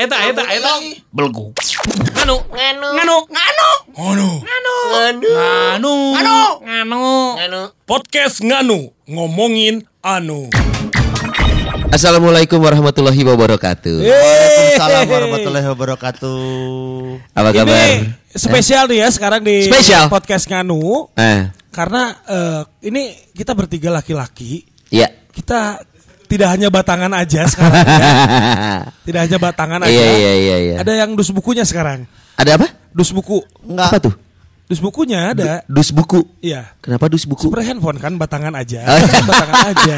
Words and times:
eta 0.00 0.16
eta 0.16 0.32
eta 0.32 0.42
eta 0.48 0.48
eta 0.48 0.56
eta 0.56 0.56
eta 0.56 0.72
belgu 1.12 1.52
nganu 2.16 2.36
nganu 2.48 2.88
nganu 2.96 3.16
nganu 3.28 4.28
nganu 4.40 4.74
nganu 5.60 5.94
nganu 6.64 7.04
nganu 7.36 7.60
podcast 7.84 8.40
nganu 8.40 8.88
ngomongin 9.04 9.84
anu 10.00 10.48
Assalamualaikum 11.90 12.62
warahmatullahi 12.62 13.18
wabarakatuh. 13.26 13.98
Waalaikumsalam 13.98 15.10
warahmatullahi 15.10 15.66
wabarakatuh 15.74 16.38
Apa 17.34 17.50
kabar? 17.50 17.66
Ini 17.66 18.14
spesial 18.30 18.86
nih 18.86 19.02
ya 19.02 19.08
sekarang 19.10 19.42
di 19.42 19.66
Spesial. 19.66 20.06
podcast 20.06 20.46
Nganu 20.46 21.10
Eh, 21.18 21.50
Karena 21.74 22.14
eh, 22.30 22.62
ini 22.86 23.10
kita 23.34 23.58
bertiga 23.58 23.90
laki-laki 23.90 24.62
ya. 24.94 25.10
Kita 25.34 25.82
tidak 26.30 26.48
hanya 26.54 26.70
batangan 26.70 27.10
aja 27.10 27.42
sekarang 27.50 27.82
ya. 27.82 28.06
Tidak 29.10 29.20
hanya 29.26 29.38
batangan 29.42 29.82
aja 29.82 29.90
Iya 29.90 30.10
iya 30.14 30.32
iya 30.38 30.56
iya. 30.62 30.76
Ada 30.78 30.92
yang 31.02 31.18
dus 31.18 31.34
bukunya 31.34 31.66
sekarang 31.66 32.06
Ada 32.38 32.54
apa? 32.54 32.70
Dus 32.94 33.10
buku 33.10 33.42
Enggak 33.66 33.90
Apa 33.90 33.98
tuh? 33.98 34.14
Dus 34.70 34.78
bukunya 34.78 35.34
ada 35.34 35.66
Dus 35.66 35.90
buku. 35.90 36.22
Iya 36.38 36.70
Kenapa 36.78 37.10
dus 37.10 37.26
buku? 37.26 37.50
Super 37.50 37.66
handphone 37.66 37.98
kan 37.98 38.14
batangan 38.14 38.54
aja 38.54 38.86
Oh. 38.86 39.02
Kan 39.02 39.24
batangan 39.34 39.60
aja. 39.74 39.96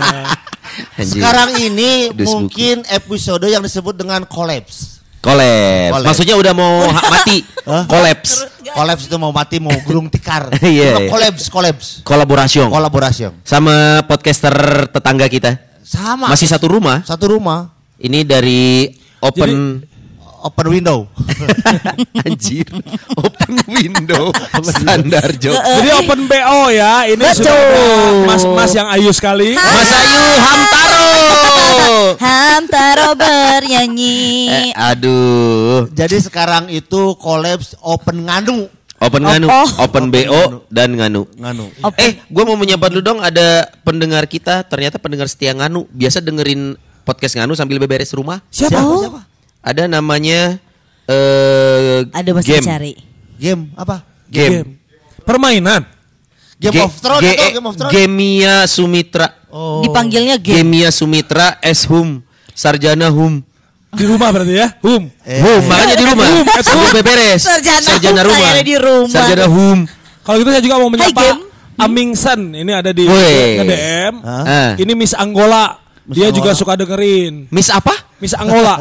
Sekarang 1.12 1.53
ini 1.60 2.08
Dus 2.16 2.33
mungkin 2.33 2.80
episode 2.88 3.44
yang 3.53 3.60
disebut 3.60 3.92
dengan 3.92 4.25
collapse 4.25 5.05
Kolaps. 5.22 5.94
Kolaps. 5.94 6.06
Maksudnya 6.10 6.34
udah 6.34 6.50
mau 6.50 6.83
mati. 6.91 7.47
Kolaps. 7.62 8.42
Collapse 8.75 9.06
itu 9.06 9.16
mau 9.22 9.30
mati 9.30 9.62
mau 9.62 9.70
gulung 9.86 10.10
tikar 10.10 10.50
Iya, 10.58 11.06
iya. 11.06 11.10
Collapse 11.12 11.47
Collapse 11.47 11.88
Kolaborasi. 12.03 12.64
Kolaborasi 12.66 13.30
Sama 13.47 14.03
podcaster 14.03 14.88
tetangga 14.91 15.28
kita. 15.30 15.72
Sama 15.83 16.30
Masih 16.30 16.47
satu 16.47 16.70
rumah. 16.70 17.02
Satu 17.02 17.34
rumah 17.34 17.75
Ini 17.98 18.22
dari 18.22 18.88
open 19.19 19.83
Open 20.42 20.75
window 20.75 21.06
anjir. 22.27 22.66
Open 23.14 23.62
window. 23.78 24.34
Standar 24.58 25.30
job. 25.38 25.55
Jadi 25.55 25.91
open 26.03 26.27
BO 26.27 26.66
ya 26.75 27.06
Ini 27.06 27.22
sudah 27.30 27.55
ada 27.55 27.83
mas-mas 28.27 28.75
yang 28.75 28.91
ayu 28.91 29.14
sekali 29.14 29.55
Mas 29.55 29.91
Ayu 29.94 30.25
Hamtaro. 30.42 31.06
Hamtaro 32.27 33.10
bernyanyi. 33.14 34.50
Eh, 34.50 34.70
aduh. 34.75 35.86
Jadi 35.94 36.19
sekarang 36.19 36.66
itu 36.75 37.14
collapse 37.22 37.78
open 37.78 38.27
nganu 38.27 38.66
Open 39.03 39.20
Nganu, 39.20 39.47
Oh. 39.47 39.69
Open 39.81 40.08
BO 40.08 40.42
dan 40.69 40.95
Nganu. 40.95 41.27
Nganu 41.34 41.67
Eh, 41.97 42.22
gue 42.22 42.45
mau 42.45 42.55
menyapa 42.55 42.86
dulu 42.86 43.03
dong. 43.03 43.19
Ada 43.19 43.67
pendengar 43.83 44.25
kita, 44.25 44.62
ternyata 44.62 44.97
pendengar 44.97 45.27
setia 45.27 45.50
Nganu. 45.50 45.91
Biasa 45.91 46.19
dengerin 46.19 46.78
podcast 47.03 47.34
Nganu 47.34 47.53
sambil 47.53 47.77
beberes 47.77 48.14
rumah. 48.14 48.39
Siapa? 48.47 48.78
Oh. 48.78 49.03
Siapa? 49.03 49.20
Ada 49.59 49.86
namanya 49.86 50.59
eh 51.05 52.06
Ada 52.09 52.31
masih 52.31 52.50
game. 52.53 52.62
dicari. 52.62 52.92
Game 53.36 53.62
apa? 53.75 54.06
Game. 54.27 54.78
Permainan 55.22 55.83
Game 56.56 56.72
Ge- 56.72 56.83
of 56.83 56.94
Thrones 56.97 57.27
atau 57.27 57.50
Game 57.53 57.66
of 57.66 57.75
Thrones? 57.75 57.92
Gemia 57.92 58.55
Sumitra. 58.64 59.27
Oh. 59.50 59.82
Dipanggilnya 59.82 60.38
game. 60.38 60.62
Gemia 60.62 60.88
Sumitra 60.88 61.59
S 61.59 61.87
Hum. 61.87 62.22
Sarjana 62.53 63.10
Hum. 63.10 63.43
Di 63.92 64.04
rumah 64.08 64.32
berarti 64.32 64.54
ya 64.56 64.69
Hum 64.80 65.03
Eh, 65.22 65.38
Hum, 65.38 65.60
makanya 65.69 65.94
di 66.00 66.04
rumah. 66.08 66.26
Sambil 66.64 66.91
beberes. 66.97 67.41
Sarjana 67.44 68.25
Hum, 68.25 68.32
saya 68.32 68.48
ada 68.50 68.64
di 68.64 68.76
rumah. 68.80 69.12
Sarjana 69.12 69.47
Hum. 69.47 69.78
Kalau 70.22 70.36
gitu 70.41 70.50
saya 70.50 70.62
juga 70.64 70.76
mau 70.80 70.88
menyapa. 70.88 71.22
Amingsan 71.76 72.41
ini 72.52 72.72
ada 72.72 72.91
di 72.92 73.04
nge-DM. 73.04 74.14
Ah. 74.22 74.72
Ini 74.76 74.92
Miss 74.94 75.12
Angola. 75.12 75.76
Dia 76.04 76.28
Angola. 76.28 76.36
juga 76.36 76.50
suka 76.54 76.72
dengerin. 76.76 77.48
Miss 77.50 77.69
apa? 77.69 77.92
Miss 78.16 78.32
Angola. 78.32 78.81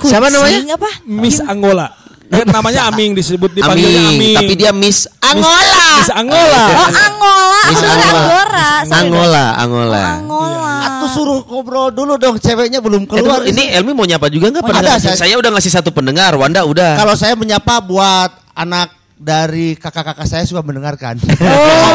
Siapa 0.00 0.26
namanya? 0.28 0.74
apa? 0.76 0.90
Miss 1.06 1.38
Angola. 1.40 1.86
Dia 2.30 2.46
namanya 2.46 2.86
Aming 2.86 3.10
disebut 3.12 3.50
dipanggilnya 3.50 4.06
Aming. 4.06 4.14
Aming. 4.14 4.34
Tapi 4.38 4.54
dia 4.54 4.70
Miss 4.70 5.10
Angola. 5.18 5.82
Miss 5.98 6.10
Angola. 6.14 6.62
Oh, 6.70 6.88
Angola. 6.88 7.60
Miss 7.66 7.82
Angola. 7.82 8.20
Sorry, 8.22 8.94
Angola, 8.94 9.44
Angola. 9.58 10.02
Angola. 10.14 10.69
Suruh 11.12 11.40
ngobrol 11.42 11.90
dulu 11.90 12.14
dong, 12.14 12.36
ceweknya 12.36 12.78
belum 12.78 13.02
Eh, 13.02 13.08
keluar. 13.08 13.38
tunggu, 13.38 13.50
ini 13.50 13.64
Elmi 13.70 13.92
mau 13.92 14.04
nyapa 14.04 14.26
juga 14.26 14.50
nggak? 14.50 14.62
Nyapa, 14.62 14.96
saya- 14.96 15.16
saya 15.16 15.34
udah 15.34 15.50
ngasih 15.50 15.72
satu 15.72 15.90
pendengar, 15.90 16.34
Wanda 16.34 16.62
udah. 16.62 16.94
Kalau 16.94 17.14
saya 17.14 17.34
menyapa 17.34 17.78
buat 17.80 18.30
anak 18.52 18.90
dari 19.14 19.76
kakak-kakak 19.76 20.24
saya 20.24 20.44
suka 20.44 20.60
mendengarkan. 20.60 21.20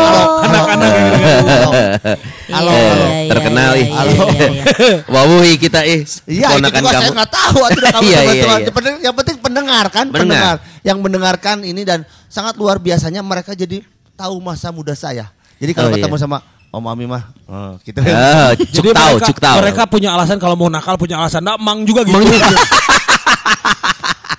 Oh. 0.05 0.45
Anak-anak 0.45 0.87
dengerin. 0.87 1.21
Halo. 1.49 1.71
Halo. 2.53 2.73
Terkenal, 3.27 3.71
iya, 3.73 3.81
ih. 3.81 3.87
iya, 3.87 3.97
Halo. 3.97 4.13
iya, 4.29 4.47
iya. 4.47 4.63
Wawuhi 5.07 5.53
kita 5.57 5.81
eh 5.81 6.05
Iya, 6.27 6.47
itu 6.53 6.69
juga 6.69 6.91
saya 6.93 7.09
nggak 7.11 7.31
tahu. 7.31 7.57
Kamu 7.65 8.01
Iya, 8.03 8.19
iya, 8.21 8.31
iya. 8.31 8.45
Yang 9.09 9.15
penting- 9.17 9.39
pendengar 9.41 9.85
kan, 9.89 10.05
pendengar. 10.07 10.61
Yang 10.81 10.97
mendengarkan 11.01 11.57
ini 11.61 11.81
dan 11.81 11.99
sangat 12.27 12.53
luar 12.55 12.77
biasanya 12.77 13.19
mereka 13.19 13.53
jadi 13.53 13.81
tahu 14.13 14.37
masa 14.37 14.69
muda 14.69 14.93
saya. 14.93 15.33
Jadi 15.57 15.71
kalau 15.73 15.89
Oh, 15.89 15.93
ketemu 15.93 16.13
iya. 16.13 16.21
sama 16.21 16.37
Om 16.75 16.85
Ami 16.91 17.07
mah, 17.07 17.23
oh, 17.47 17.79
gitu. 17.81 18.03
Ah, 18.03 18.51
cuk 18.51 18.83
Jadi 18.83 18.89
tahu, 18.91 19.13
mereka, 19.15 19.27
cuk 19.31 19.39
tahu. 19.39 19.57
mereka 19.63 19.81
punya 19.87 20.09
alasan 20.11 20.37
kalau 20.37 20.59
mau 20.59 20.67
nakal 20.67 20.99
punya 20.99 21.15
alasan. 21.15 21.39
Nah, 21.39 21.55
Mang 21.55 21.87
juga 21.87 22.03
gitu. 22.03 22.11
Mang 22.11 22.27
juga. 22.27 22.51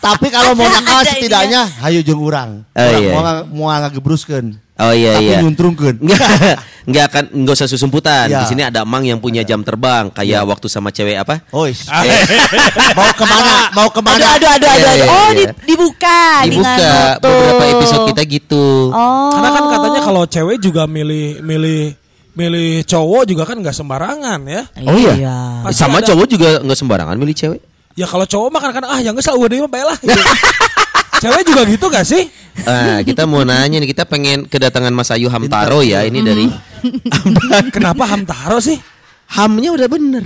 Tapi 0.07 0.31
kalau 0.31 0.55
mau 0.55 0.69
nakal 0.71 1.03
Ada 1.03 1.19
setidaknya 1.19 1.61
hayu 1.83 2.01
jeung 2.05 2.23
urang. 2.23 2.63
Oh, 2.77 2.91
iya. 2.95 3.11
Mau 3.11 3.23
mau 3.51 3.67
ngagebruskeun. 3.75 4.55
Oh 4.77 4.93
iya 4.93 5.17
Tapi 5.17 5.25
iya. 5.33 5.41
nyuntrungkeun. 5.41 5.97
Enggak, 6.85 7.05
akan 7.11 7.25
enggak 7.33 7.55
usah 7.57 7.67
susumputan. 7.67 8.29
Iya. 8.29 8.45
Di 8.45 8.47
sini 8.47 8.63
ada 8.63 8.85
Mang 8.85 9.03
yang 9.03 9.17
punya 9.19 9.41
jam 9.41 9.65
terbang 9.65 10.13
kayak 10.13 10.45
waktu 10.45 10.69
sama 10.69 10.93
cewek 10.93 11.17
apa? 11.17 11.41
Oi. 11.51 11.73
mau 12.99 13.09
ke 13.17 13.25
mana? 13.25 13.55
Mau 13.73 13.89
ke 13.89 14.01
mana? 14.05 14.37
Aduh, 14.37 14.47
aduh, 14.53 14.69
aduh, 14.69 14.69
Iya, 14.69 14.91
aduh. 14.93 14.95
iya, 14.95 15.07
Oh, 15.09 15.29
iya. 15.33 15.39
di- 15.49 15.75
dibuka. 15.75 16.21
Dibuka 16.45 16.93
beberapa 17.19 17.65
episode 17.73 18.05
kita 18.13 18.23
gitu. 18.29 18.93
Oh. 18.93 19.33
Karena 19.33 19.49
kan 19.49 19.65
katanya 19.75 20.01
kalau 20.05 20.23
cewek 20.29 20.57
juga 20.61 20.85
milih 20.85 21.41
milih 21.41 21.97
milih 22.37 22.85
cowok 22.85 23.23
juga 23.25 23.43
kan 23.49 23.57
nggak 23.59 23.73
sembarangan 23.73 24.41
ya. 24.45 24.63
Oh 24.85 24.93
iya. 24.95 25.65
Pasti 25.65 25.81
Sama 25.81 25.99
ada- 25.99 26.13
cowok 26.13 26.27
juga 26.29 26.49
enggak 26.61 26.79
sembarangan 26.79 27.17
milih 27.17 27.35
cewek. 27.35 27.61
Ya 27.97 28.05
kalau 28.05 28.29
cowok 28.29 28.49
mah 28.53 28.61
kadang-kadang 28.61 28.91
ah 28.93 29.01
yang 29.01 29.17
nggak 29.17 29.25
salah 29.25 29.41
udah 29.41 29.57
mah 29.65 29.73
baiklah. 29.73 29.99
Gitu. 29.99 30.21
cewek 31.25 31.43
juga 31.49 31.63
gitu 31.65 31.87
gak 31.89 32.05
sih? 32.05 32.29
Ah, 32.69 33.01
kita 33.01 33.25
mau 33.25 33.41
nanya 33.41 33.81
nih, 33.81 33.89
kita 33.89 34.05
pengen 34.05 34.45
kedatangan 34.45 34.93
Mas 34.93 35.09
Ayu 35.09 35.33
Hamtaro 35.33 35.81
ya, 35.81 36.05
ini 36.05 36.21
dari 36.21 36.45
Kenapa 37.73 38.05
Hamtaro 38.05 38.61
sih? 38.61 38.77
Hamnya 39.27 39.73
udah 39.73 39.89
bener. 39.89 40.23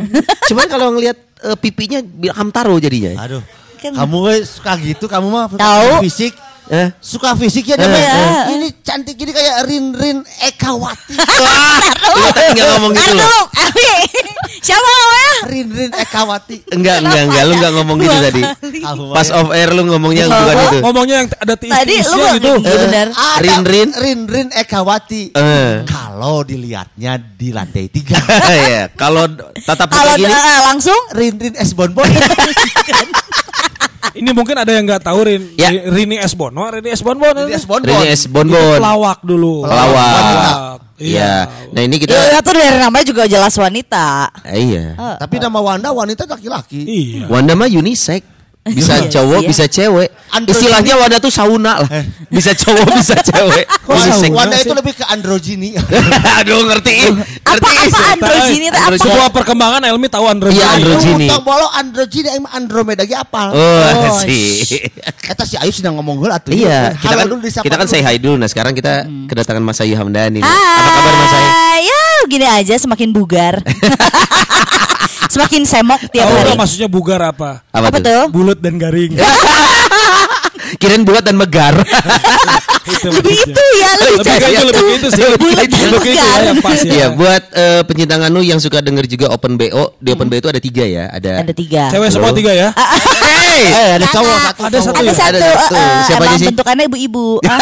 Cuman 0.51 0.67
kalau 0.67 0.91
ngelihat 0.93 1.17
eh, 1.41 1.57
pipinya 1.57 2.03
Hamtaro 2.35 2.77
jadinya. 2.77 3.17
Aduh. 3.23 3.43
Kan- 3.81 3.97
Kamu 3.97 4.19
suka 4.45 4.77
gitu 4.77 5.09
kamu 5.09 5.27
mah 5.31 5.47
Tahu. 5.49 6.05
fisik. 6.05 6.35
Eh? 6.71 6.87
Suka 6.97 7.35
fisik 7.35 7.67
ya 7.67 7.75
dia 7.75 7.83
Eh, 7.83 7.91
mah. 7.91 7.99
eh. 7.99 8.43
Ini 8.55 8.69
cantik 8.81 9.19
gini 9.19 9.35
kayak 9.35 9.67
Rin 9.67 9.91
Rin 9.91 10.19
Ekawati. 10.23 11.19
Kita 12.15 12.31
tadi 12.31 12.49
nggak 12.55 12.69
ngomong 12.73 12.93
gitu 12.95 13.11
loh. 13.13 13.27
Aduh, 13.27 13.45
Abi. 13.59 13.91
Siapa 14.61 14.87
namanya? 14.87 15.33
Rin 15.51 15.69
Rin 15.69 15.91
Ekawati. 15.91 16.57
Enggak, 16.71 16.97
enggak, 17.03 17.23
enggak, 17.27 17.43
lu 17.43 17.53
enggak 17.59 17.73
ngomong 17.75 17.97
gitu 17.99 18.17
tadi. 18.23 18.43
Pas 19.11 19.27
ya. 19.27 19.35
off 19.35 19.51
air 19.51 19.71
lu 19.71 19.83
ngomongnya 19.85 20.25
bukan 20.27 20.55
itu. 20.61 20.79
Ngomongnya 20.81 21.17
yang 21.19 21.29
ada 21.33 21.55
Tadi 21.59 21.95
lu 21.99 22.15
gitu. 22.39 22.53
gitu 22.63 22.77
benar. 22.79 23.07
Ada 23.11 23.43
Rin 23.43 23.63
Rin. 23.67 23.89
Rin 23.91 24.21
Rin 24.25 24.49
Ekawati. 24.55 25.35
Eh. 25.35 25.83
Kalau 25.85 26.47
dilihatnya 26.47 27.19
di 27.19 27.51
lantai 27.51 27.91
tiga. 27.91 28.15
Iya, 28.51 28.91
kalau 28.95 29.27
tatap 29.59 29.91
Kalau 29.91 30.15
muka 30.15 30.23
gini, 30.23 30.31
eh, 30.31 30.59
langsung 30.63 30.99
Rin 31.15 31.35
Rin 31.35 31.55
S 31.59 31.75
Bonbon. 31.75 32.07
Ini 34.11 34.31
mungkin 34.33 34.57
ada 34.57 34.73
yang 34.73 34.85
nggak 34.85 35.05
tahu 35.05 35.21
Rin, 35.23 35.55
Ya. 35.55 35.71
Rini 35.71 36.17
S 36.17 36.35
Bono, 36.35 36.67
Rini 36.67 36.89
S 36.89 37.01
Bonbon. 37.01 37.31
Rin 37.37 37.53
S 37.53 37.65
Bonbon. 37.65 37.87
Rini 37.87 38.07
S 38.11 38.23
Itu 38.25 38.33
Bonbon, 38.33 38.79
pelawak 38.81 39.19
dulu. 39.23 39.63
pelawak. 39.65 40.81
Iya. 41.01 41.49
Nah 41.73 41.81
ini 41.81 41.97
kita, 41.97 42.13
Ya, 42.13 42.41
tuh 42.41 42.53
dari 42.53 42.77
namanya 42.77 43.05
juga 43.07 43.25
jelas 43.25 43.55
wanita. 43.55 44.29
Eh, 44.45 44.61
iya. 44.69 45.17
Tapi 45.17 45.41
nama 45.41 45.57
Wanda 45.59 45.89
wanita 45.91 46.27
laki-laki. 46.27 46.81
Iya. 46.83 47.25
Wanda 47.27 47.57
mah 47.57 47.67
unisex. 47.67 48.21
Bisa 48.63 48.93
Iya 48.95 49.09
cowok, 49.11 49.41
sih 49.41 49.43
ya. 49.43 49.49
bisa 49.49 49.65
cewek. 49.67 50.09
Androgyny. 50.31 50.53
Istilahnya 50.53 50.95
Wanda 50.95 51.17
tuh 51.17 51.33
sauna 51.33 51.81
lah. 51.81 51.91
Bisa 52.29 52.53
cowok, 52.53 52.87
bisa 53.01 53.17
cewek. 53.19 53.65
Unisex. 53.91 54.31
Wanda 54.31 54.55
itu 54.55 54.71
lebih 54.71 54.93
ke 54.95 55.05
androgini. 55.07 55.75
Aduh 56.39 56.65
ngerti. 56.65 57.09
Apa 57.41 57.57
Ngerti. 57.57 57.73
apa 57.89 57.99
androgini 58.13 58.65
itu 58.67 58.71
apa? 58.71 58.85
Androgini. 58.85 59.07
Sebuah 59.09 59.29
perkembangan 59.33 59.81
Elmi 59.83 60.07
tahu 60.07 60.25
androgini. 60.29 60.61
Iya, 60.61 60.69
androgini. 60.77 61.27
Tong 61.27 61.43
bolo 61.43 61.67
androgini 61.73 62.29
emang 62.31 62.53
Andromeda 62.53 63.03
ge 63.03 63.17
apal. 63.17 63.49
Oh, 63.51 63.81
Oh, 63.91 64.13
sih. 64.21 64.61
Eta 65.25 65.43
si 65.43 65.57
Ayu 65.57 65.73
sedang 65.73 65.97
ngomong 65.97 66.21
heula 66.21 66.37
atuh. 66.37 66.53
Iya, 66.53 66.95
kita 66.95 67.15
kan 67.17 67.27
kita 67.41 67.75
kan 67.75 67.87
dulu. 67.87 67.91
say 67.91 68.05
hi 68.05 68.17
dulu. 68.17 68.37
Nah, 68.37 68.47
sekarang 68.47 68.73
kita 68.73 69.03
kedatangan 69.25 69.63
Mas 69.63 69.81
Ayu 69.81 69.97
Hamdani. 69.97 70.39
Hai. 70.39 70.53
Apa 70.53 70.91
kabar 70.95 71.15
Mas 71.17 71.33
Ayu? 71.33 71.49
Ya, 71.81 72.03
gini 72.29 72.45
aja 72.45 72.75
semakin 72.77 73.09
bugar. 73.11 73.65
semakin 75.31 75.63
semok 75.63 76.01
tiap 76.11 76.27
Tahu 76.27 76.37
hari. 76.37 76.59
maksudnya 76.59 76.89
bugar 76.89 77.21
apa? 77.25 77.63
Apa, 77.71 77.87
Apa 77.87 77.99
tuh? 77.99 78.23
Bulat 78.51 78.67
dan 78.67 78.83
garing. 78.83 79.15
Kirain 80.83 81.07
bulat 81.07 81.23
dan 81.23 81.39
megar. 81.39 81.79
itu 82.83 83.07
Lebih 83.11 83.37
itu 83.37 83.65
ya, 83.75 83.91
lebih 83.95 84.17
Lebih 84.17 84.35
ke 84.35 84.49
itu, 84.49 84.63
lebih 84.63 84.83
ke 84.83 84.95
itu 84.95 85.09
sih. 85.11 85.23
Lebih 85.23 85.51
itu. 85.59 85.77
Lebih 85.91 86.13
ya, 86.13 86.29
yang 86.43 86.59
pas 86.59 86.79
ya. 86.79 86.91
Iya, 86.91 87.07
buat 87.13 87.43
eh, 87.51 87.81
pencinta 87.85 88.15
nganu 88.17 88.41
yang 88.41 88.57
suka 88.57 88.79
denger 88.79 89.05
juga 89.07 89.27
open 89.29 89.55
BO, 89.55 89.95
di 89.97 90.09
open 90.11 90.27
BO 90.27 90.39
itu 90.39 90.49
ada 90.49 90.59
tiga 90.59 90.83
ya. 90.83 91.05
Ada 91.09 91.43
Ada 91.43 91.53
tiga. 91.53 91.83
Cewek 91.89 92.09
semua 92.09 92.33
tiga 92.33 92.51
ya. 92.51 92.69
Hey! 92.73 93.63
Eh, 93.63 93.91
ada 93.97 94.07
cowok 94.09 94.37
satu. 94.43 94.61
Ada 94.65 94.79
satu 94.81 94.97
Ada 94.97 95.05
ya? 95.05 95.15
satu, 95.15 95.37
eh, 95.37 95.57
eh, 95.77 95.99
Siapa 96.03 96.25
aja 96.25 96.37
sih? 96.37 96.47
bentukannya 96.49 96.85
ibu-ibu. 96.87 97.27
Ah, 97.51 97.61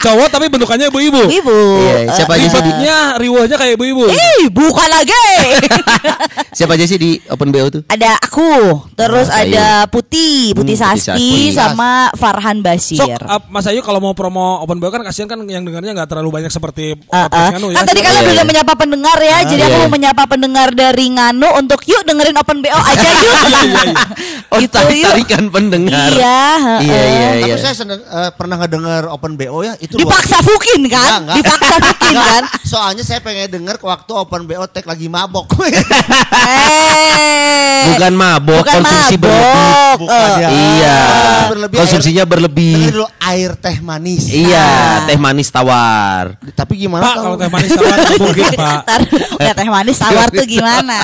Cowok 0.00 0.32
tapi 0.32 0.48
bentukannya 0.48 0.88
ibu-ibu. 0.88 1.28
ibu. 1.28 1.58
Iya, 1.78 1.92
Eh, 2.00 2.04
siapa 2.10 2.32
aja 2.34 2.48
sih? 2.48 2.56
Bentuknya 2.56 2.96
riwahnya 3.20 3.52
kayak 3.54 3.76
ibu-ibu. 3.76 4.08
Ih, 4.08 4.48
bukan 4.48 4.88
lagi. 4.88 5.12
Siapa 6.56 6.72
aja 6.72 6.84
sih 6.84 6.96
di 6.96 7.10
open 7.28 7.52
BO 7.52 7.68
tuh? 7.70 7.82
ada 7.86 8.16
aku, 8.16 8.48
terus 8.92 9.28
ada 9.28 9.84
Putih, 9.86 10.50
Putih 10.50 10.50
Hmm, 10.50 10.56
Putih 10.56 10.76
Saski 10.78 11.04
Saski. 11.04 11.52
sama 11.52 11.90
Farhan 12.16 12.58
Basir. 12.58 12.96
Sok, 12.96 13.20
Mas 13.60 13.68
Ayu 13.68 13.84
kalau 13.84 14.00
mau 14.00 14.16
promo 14.16 14.64
open 14.64 14.80
BO 14.80 14.88
kan 14.88 15.04
kasihan 15.04 15.28
kan 15.28 15.36
yang 15.44 15.60
dengarnya 15.60 15.92
nggak 15.92 16.08
terlalu 16.08 16.40
banyak 16.40 16.48
seperti 16.48 16.96
podcast 17.04 17.28
ah. 17.28 17.52
Nganu 17.52 17.76
Kan 17.76 17.84
tadi 17.84 18.00
kalian 18.00 18.24
Iya, 18.24 18.32
udah 18.32 18.40
iya. 18.40 18.48
menyapa 18.48 18.72
pendengar 18.72 19.18
ya, 19.20 19.38
jadi 19.44 19.62
aku 19.68 19.76
iya. 19.76 19.82
mau 19.84 19.90
menyapa 19.92 20.22
pendengar 20.24 20.68
dari 20.72 21.06
Nganu 21.12 21.48
untuk 21.60 21.84
yuk 21.84 22.00
dengerin 22.08 22.40
Open 22.40 22.64
BO 22.64 22.80
aja 22.80 23.08
yuk. 23.20 23.36
Oh, 24.48 24.56
Gitu, 24.64 24.80
yuk. 24.96 25.12
tarikan 25.12 25.44
pendengar. 25.52 26.08
Iya, 26.08 26.40
Iya, 26.80 27.00
iya, 27.04 27.28
Tapi 27.52 27.60
saya 27.60 27.74
seneng, 27.76 28.00
eh, 28.00 28.30
pernah 28.32 28.56
ngedenger 28.64 29.12
open 29.12 29.36
BO 29.36 29.60
ya 29.60 29.76
itu 29.76 30.00
Dipaksa 30.00 30.40
fukin 30.40 30.88
kan? 30.88 31.28
Dipaksa 31.36 31.76
fukin 31.84 32.16
kan? 32.16 32.42
Soalnya 32.64 33.04
saya 33.04 33.20
pengen 33.20 33.60
denger 33.60 33.76
waktu 33.84 34.12
open 34.16 34.48
BO 34.48 34.64
tag 34.72 34.88
lagi 34.88 35.04
mabok. 35.12 35.52
Eh. 36.40 37.39
Bukan 37.90 38.12
mabok, 38.12 38.60
Bukan 38.60 38.74
konsumsi 38.76 39.14
mabok. 39.14 39.24
berlebih. 39.24 39.98
Bukan 40.00 40.16
Eh, 40.20 40.30
ya. 40.36 40.48
Iya. 40.50 40.98
Berlebih 41.48 41.76
Konsumsinya 41.76 42.22
Dengerin 42.22 42.32
berlebih. 42.32 42.76
dulu 42.90 43.06
air 43.20 43.50
teh 43.54 43.76
manis. 43.80 44.22
Iya, 44.26 44.62
Ah. 44.62 44.96
teh 45.04 45.16
manis 45.16 45.48
tawar. 45.48 46.24
Tapi 46.50 46.72
gimana 46.78 47.02
Pak 47.02 47.14
kalau 47.16 47.36
teh 47.36 47.48
manis 47.48 47.70
tawar 47.70 47.96
mungkin 48.22 48.46
Pak. 48.52 48.78
Ntar 48.82 49.00
ya 49.40 49.52
teh 49.52 49.68
manis 49.68 49.96
tawar 49.96 50.26
tuh 50.28 50.46
gimana? 50.46 50.98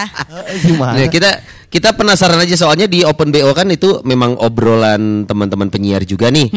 Eh, 0.47 0.59
gimana? 0.63 0.95
Nah, 0.95 1.09
kita 1.09 1.31
kita 1.67 1.93
penasaran 1.93 2.39
aja 2.39 2.55
soalnya 2.57 2.87
di 2.87 3.03
Open 3.03 3.29
BO 3.29 3.51
kan 3.51 3.67
itu 3.69 4.01
memang 4.03 4.39
obrolan 4.39 5.25
teman-teman 5.25 5.67
penyiar 5.67 6.03
juga 6.03 6.31
nih. 6.31 6.49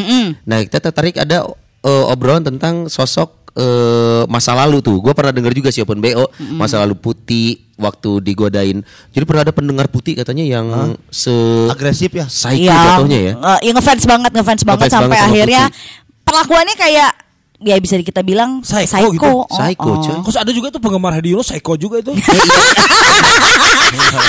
Nah, 0.43 0.61
kita 0.61 0.79
tertarik 0.81 1.17
ada 1.17 1.43
eh, 1.79 2.05
obrolan 2.07 2.43
tentang 2.43 2.85
sosok 2.85 3.38
eh, 3.59 4.23
masa 4.25 4.55
lalu 4.55 4.79
tuh. 4.79 4.97
Gue 4.97 5.11
pernah 5.11 5.29
dengar 5.29 5.51
juga 5.51 5.67
sih 5.67 5.79
Open 5.79 5.99
BO 5.99 6.25
masa 6.53 6.79
lalu 6.79 6.95
putih 6.95 7.59
waktu 7.75 8.19
digodain. 8.21 8.79
Jadi 9.09 9.23
pernah 9.23 9.43
ada 9.43 9.51
pendengar 9.51 9.85
putih 9.85 10.15
katanya 10.15 10.43
yang 10.43 10.67
se 11.07 11.31
Agresif 11.67 12.09
ya. 12.09 12.23
psycho 12.25 12.55
Iya, 12.61 12.75
jatuhnya 12.95 13.19
ya. 13.21 13.33
eh, 13.35 13.59
yang 13.63 13.75
ngefans 13.75 14.03
banget, 14.03 14.31
ngefans 14.31 14.63
banget 14.63 14.87
Ngefans 14.87 14.95
sampai 14.95 15.11
banget 15.13 15.27
akhirnya 15.29 15.63
Putih. 15.65 16.23
perlakuannya 16.23 16.75
kayak 16.75 17.11
ya 17.59 17.75
bisa 17.75 17.99
kita 17.99 18.19
bilang 18.21 18.63
Psycho 18.63 18.87
psycho. 18.87 19.11
gitu. 19.13 19.27
Oh, 19.29 19.43
Psycho, 19.45 19.89
oh. 19.89 19.95
coy. 19.97 20.15
Terus 20.23 20.37
ada 20.37 20.47
juga 20.49 20.67
tuh 20.69 20.79
penggemar 20.79 21.11
Hedi 21.11 21.31
Yunus 21.31 21.47
psycho 21.47 21.75
juga 21.75 21.99
itu. 21.99 22.15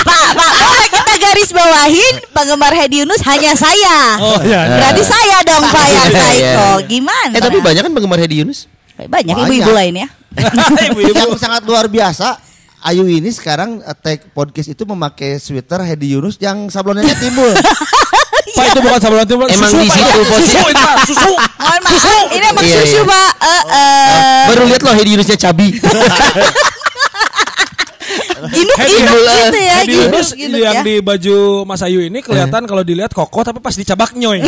Pak, 0.01 0.27
Pak, 0.33 0.51
boleh 0.59 0.87
kita 0.89 1.13
garis 1.17 1.49
bawahin 1.51 2.13
penggemar 2.31 2.73
Hedi 2.73 3.03
Yunus 3.03 3.21
hanya 3.23 3.53
saya. 3.53 4.17
Oh 4.17 4.39
iya. 4.41 4.61
Berarti 4.73 5.01
saya 5.01 5.37
dong 5.43 5.63
Pak 5.63 5.85
yang 5.87 6.07
Iya, 6.07 6.17
psycho. 6.17 6.65
iya. 6.73 6.87
Gimana? 6.87 7.31
Eh 7.31 7.41
tapi 7.41 7.57
banyak 7.59 7.81
kan 7.81 7.91
penggemar 7.91 8.17
Hedi 8.17 8.41
Yunus? 8.41 8.65
Banyak 8.97 9.09
Banyak. 9.09 9.35
ibu-ibu 9.45 9.71
lainnya. 9.71 10.07
Yang 11.11 11.37
sangat 11.37 11.63
luar 11.63 11.85
biasa. 11.85 12.37
Ayu 12.81 13.05
ini 13.05 13.29
sekarang 13.29 13.77
eh, 13.79 13.93
tag 13.93 14.25
podcast 14.31 14.65
itu 14.67 14.83
memakai 14.83 15.37
sweater 15.37 15.79
Hedi 15.81 16.17
Yunus 16.17 16.35
yang 16.35 16.65
sablonnya 16.67 17.13
timbul. 17.13 17.53
Pak 18.57 18.65
itu 18.67 18.79
bukan 18.81 18.97
saluran 18.97 19.23
timbul. 19.23 19.45
Emang 19.45 19.69
di 19.71 19.85
situ 19.85 20.19
posisi- 20.25 20.57
Susu 20.57 20.65
itu 20.65 20.81
Pak, 20.81 20.95
susu. 21.05 21.31
Mohon 21.61 21.81
maaf, 21.85 22.25
ini 22.31 22.45
emang 22.47 22.63
Iya, 22.65 22.77
susu 22.81 22.97
iya. 22.97 23.03
Pak. 23.05 23.31
Eh, 23.37 23.63
eh, 23.69 24.43
Baru 24.49 24.63
lihat 24.65 24.81
loh 24.81 24.93
Hedi 24.93 25.09
Yunusnya 25.13 25.37
cabi. 25.39 25.67
Yunus, 28.41 28.73
gitu 28.81 29.17
ya, 29.55 29.75
Hedi 29.77 29.93
gitu, 29.93 30.01
Yunus 30.01 30.27
gitu 30.33 30.57
yang 30.57 30.75
ya. 30.75 30.83
di 30.83 30.97
baju 30.99 31.37
Mas 31.63 31.81
Ayu 31.81 32.01
ini 32.01 32.19
kelihatan 32.19 32.65
kalau 32.65 32.81
dilihat 32.81 33.13
kokoh 33.13 33.45
tapi 33.45 33.61
pas 33.61 33.71
dicabak 33.71 34.17
nyoy. 34.17 34.41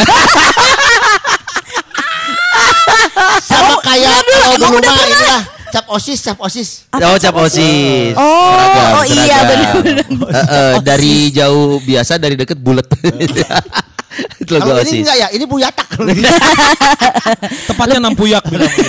Sama 3.44 3.78
kayak 3.80 4.10
Aduh, 4.16 4.34
kalau 4.34 4.48
emang 4.50 4.53
dulu 4.68 4.78
udah 4.80 4.92
mah 4.92 5.04
pernah? 5.04 5.18
inilah 5.18 5.44
cap 5.74 5.86
osis, 5.90 6.20
cap 6.22 6.38
osis. 6.38 6.70
Oh 6.94 7.18
cap 7.18 7.36
osis. 7.42 8.14
Oh, 8.14 8.54
Seragam, 8.54 8.94
oh 8.94 9.06
iya, 9.10 9.38
benar-benar. 9.42 10.06
Eh, 10.30 10.46
eh, 10.46 10.74
dari 10.86 11.14
jauh 11.34 11.82
biasa 11.82 12.22
dari 12.22 12.38
deket 12.38 12.62
bulat. 12.62 12.86
Itu 14.42 14.54
logo 14.54 14.70
Kalau 14.70 14.86
ini 14.86 14.86
osis. 14.86 15.02
enggak 15.02 15.18
ya, 15.18 15.28
ini 15.34 15.46
buyatak. 15.50 15.88
Tepatnya 17.74 17.98
enam 17.98 18.14
puyak 18.14 18.46
bilang. 18.46 18.70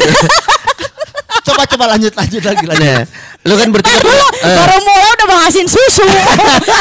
coba 1.44 1.62
coba 1.69 1.85
lanjut 1.97 2.12
lanjut 2.12 2.43
lagi 2.44 2.65
lanjut. 2.65 2.85
Nah, 2.85 3.05
lu 3.44 3.55
kan 3.61 3.69
bertiga 3.69 4.00
Dulu 4.00 4.26
eh, 4.41 4.56
baru 4.56 4.76
mulai 4.81 5.09
udah 5.12 5.29
bahasin 5.29 5.67
susu. 5.69 6.05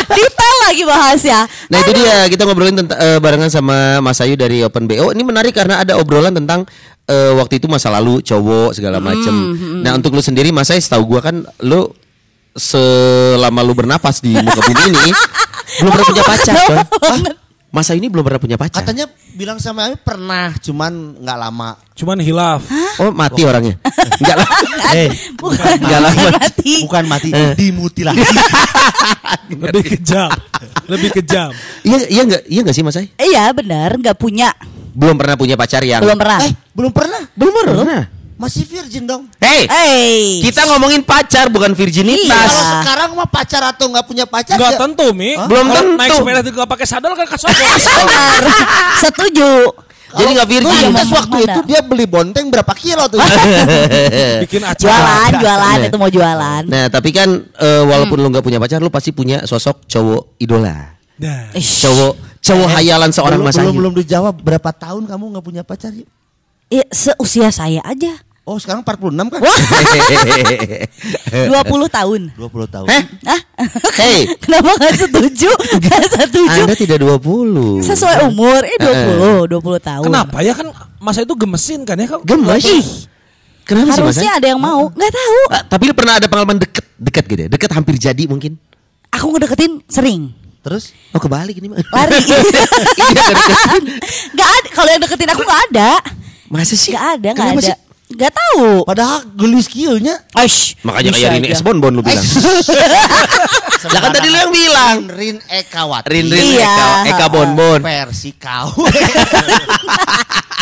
Detail 0.08 0.58
lagi 0.68 0.84
bahasnya. 0.88 1.40
Nah 1.68 1.78
itu 1.84 1.92
dia 2.00 2.16
kita 2.32 2.48
ngobrolin 2.48 2.76
tentang 2.80 2.98
eh, 3.00 3.20
barengan 3.20 3.52
sama 3.52 4.00
Mas 4.00 4.24
Ayu 4.24 4.40
dari 4.40 4.64
Open 4.64 4.88
BO. 4.88 5.12
Ini 5.12 5.24
menarik 5.24 5.52
karena 5.52 5.84
ada 5.84 6.00
obrolan 6.00 6.32
tentang 6.32 6.64
eh, 7.06 7.32
waktu 7.34 7.58
itu 7.58 7.68
masa 7.68 7.90
lalu 7.90 8.20
cowok 8.20 8.74
segala 8.74 8.98
macem. 8.98 9.34
Nah 9.82 9.94
untuk 9.94 10.12
lu 10.12 10.22
sendiri 10.22 10.50
Mas 10.50 10.70
Ayu 10.70 10.80
setahu 10.80 11.04
gua 11.08 11.22
kan 11.22 11.42
lu 11.60 11.92
selama 12.54 13.60
lu 13.62 13.74
bernapas 13.74 14.22
di 14.22 14.32
muka 14.32 14.62
bumi 14.62 14.84
ini 14.88 15.10
belum 15.82 15.90
pernah 15.90 16.06
punya 16.08 16.24
pacar 16.24 16.56
coy. 16.56 16.78
Hah? 16.78 17.22
Mas 17.74 17.90
Ayu 17.90 17.98
ini 17.98 18.06
belum 18.06 18.22
pernah 18.22 18.38
punya 18.38 18.54
pacar. 18.54 18.86
Katanya 18.86 19.10
bilang 19.34 19.58
sama 19.58 19.90
Ayu 19.90 19.98
pernah, 19.98 20.54
cuman 20.62 21.18
nggak 21.18 21.38
lama. 21.40 21.74
Cuman 21.98 22.22
hilaf. 22.22 22.62
Oh 23.02 23.10
mati 23.10 23.42
orangnya. 23.42 23.82
Enggak 24.22 24.38
lah. 24.38 24.50
Eh, 24.94 25.10
Bukan, 25.34 25.58
Enggak 25.82 26.00
bukan 26.06 26.14
Mas. 26.14 26.38
mati. 26.38 26.74
bukan 26.86 27.04
mati, 27.10 27.30
dimutilasi. 27.58 28.22
Lebih 29.58 29.84
kejam. 29.90 30.30
Lebih 30.86 31.10
kejam. 31.18 31.50
Iya 31.82 31.98
iya 32.06 32.22
enggak 32.22 32.42
iya 32.46 32.60
enggak 32.62 32.76
sih 32.78 32.86
Mas? 32.86 32.98
Iya 33.18 33.50
benar, 33.58 33.98
nggak 33.98 34.14
punya, 34.22 34.54
Belum 34.94 35.16
pernah 35.16 35.34
punya 35.34 35.56
pacar 35.56 35.82
yang 35.82 36.00
belum 36.00 36.16
pernah. 36.16 36.40
eh, 36.40 36.54
belum 36.72 36.92
pernah. 36.92 37.22
belum 37.34 37.52
pernah. 37.52 38.04
Masih 38.34 38.64
virgin 38.64 39.04
dong. 39.04 39.30
Hey, 39.38 39.66
Hey, 39.66 40.42
kita 40.42 40.66
ngomongin 40.66 41.00
pacar 41.02 41.48
bukan 41.48 41.72
virginitas. 41.72 42.28
Iya. 42.28 42.60
Kalau 42.60 42.74
sekarang 42.82 43.10
mah 43.14 43.26
pacar 43.26 43.62
atau 43.64 43.86
nggak 43.88 44.04
punya 44.04 44.26
pacar 44.26 44.54
Enggak 44.54 44.74
ya- 44.74 44.80
tentu, 44.80 45.08
Mi. 45.12 45.38
Belum 45.40 45.64
Kalau 45.64 45.78
tentu. 45.80 45.96
Naik 45.96 46.12
sepeda 46.14 46.42
juga 46.44 46.64
pakai 46.66 46.86
sadel 46.86 47.14
kan 47.14 47.26
benar, 47.30 48.42
setuju. 49.00 49.52
Jadi 50.14 50.30
nggak 50.30 50.50
virgin. 50.50 50.78
Lantas 50.84 51.08
Iya, 51.08 51.16
waktu 51.16 51.36
mana? 51.36 51.46
itu 51.48 51.60
dia 51.66 51.80
beli 51.82 52.06
bonteng 52.06 52.46
berapa 52.50 52.74
kilo 52.76 53.04
tuh? 53.08 53.18
Bikin 54.44 54.62
acara. 54.62 54.82
Jualan, 54.84 55.32
jualan 55.40 55.76
Nah. 55.76 55.88
itu 55.88 55.98
mau 55.98 56.10
jualan. 56.12 56.64
Nah, 56.68 56.86
tapi 56.90 57.10
kan 57.10 57.30
eh, 57.40 57.84
walaupun 57.84 58.18
lu 58.18 58.28
nggak 58.30 58.44
punya 58.44 58.60
pacar, 58.60 58.78
lu 58.78 58.90
pasti 58.90 59.10
punya 59.10 59.42
sosok 59.44 59.88
cowok 59.88 60.38
idola. 60.38 61.00
Nah. 61.16 61.50
Cowok 61.56 62.14
cowok 62.44 62.70
hayalan 62.76 63.10
seorang 63.10 63.40
belum, 63.40 63.48
Mas 63.48 63.56
belum, 63.56 63.72
Ayu. 63.72 63.80
belum 63.80 63.94
dijawab 64.04 64.36
berapa 64.44 64.70
tahun 64.76 65.08
kamu 65.08 65.24
nggak 65.34 65.46
punya 65.46 65.64
pacar? 65.64 65.96
Ya, 66.68 66.84
seusia 66.92 67.50
saya 67.50 67.80
aja. 67.88 68.20
Oh 68.44 68.60
sekarang 68.60 68.84
46 68.84 69.32
kan? 69.32 69.40
Wah, 69.40 69.60
20 71.64 71.88
tahun. 71.88 72.22
20 72.36 72.76
tahun. 72.76 72.88
Eh, 72.92 73.04
Hah? 73.24 73.40
Hey. 73.96 74.28
Kenapa 74.44 74.76
gak 74.84 75.00
setuju? 75.00 75.48
Gak 75.80 76.04
setuju. 76.12 76.68
Anda 76.68 76.76
tidak 76.76 77.00
20. 77.00 77.88
Sesuai 77.88 78.28
umur, 78.28 78.68
eh 78.68 78.76
20, 78.76 79.48
20 79.48 79.80
tahun. 79.80 80.04
Kenapa 80.12 80.44
ya 80.44 80.52
kan 80.60 80.68
masa 81.00 81.24
itu 81.24 81.32
gemesin 81.40 81.88
kan 81.88 81.96
ya? 81.96 82.20
Gemes. 82.20 82.68
Ih, 82.68 83.08
Kenapa 83.64 83.96
sih 83.96 84.04
harusnya 84.04 84.32
ada 84.36 84.48
yang 84.52 84.60
mau. 84.60 84.92
Nggak 84.92 85.12
tahu. 85.16 85.40
Ah, 85.48 85.64
tapi 85.64 85.84
lu 85.88 85.96
pernah 85.96 86.20
ada 86.20 86.28
pengalaman 86.28 86.60
deket, 86.60 86.84
deket 87.00 87.24
gitu 87.32 87.42
ya? 87.48 87.50
Deket 87.50 87.72
hampir 87.72 87.96
jadi 87.96 88.24
mungkin. 88.28 88.60
Aku 89.08 89.32
ngedeketin 89.32 89.80
sering. 89.88 90.36
Terus? 90.64 90.96
Oh 91.12 91.20
kebalik 91.20 91.60
ini 91.60 91.68
mah. 91.68 91.84
Lari. 91.84 92.16
Iya. 93.04 93.24
Gak 94.40 94.50
ada. 94.50 94.70
Kalau 94.72 94.90
yang 94.90 95.02
deketin 95.04 95.30
aku 95.30 95.44
gak 95.44 95.62
ada. 95.70 95.90
Masa 96.48 96.74
sih? 96.74 96.96
Gak 96.96 97.20
ada, 97.20 97.30
gak 97.34 97.48
ada. 97.52 97.62
sih? 97.62 97.78
Gak 98.14 98.32
tahu. 98.32 98.86
Padahal 98.86 99.26
gelis 99.34 99.66
kieu 99.66 99.98
nya. 99.98 100.22
Aish, 100.34 100.78
Makanya 100.82 101.12
kayak 101.12 101.32
Rini 101.34 101.48
aja. 101.50 101.58
S. 101.58 101.62
Bonbon 101.62 101.92
lu 101.92 102.02
bilang. 102.02 102.22
Lah 103.84 104.00
kan 104.00 104.12
tadi 104.14 104.28
lu 104.30 104.38
yang 104.38 104.54
bilang. 104.54 104.98
Rin 105.10 105.38
Ekawati. 105.44 106.08
Rin 106.08 106.26
Rin 106.30 106.46
Iya. 106.56 107.04
Eka, 107.04 107.10
Eka 107.12 107.26
Bonbon. 107.28 107.80
versi 107.82 108.32
kau. 108.38 108.70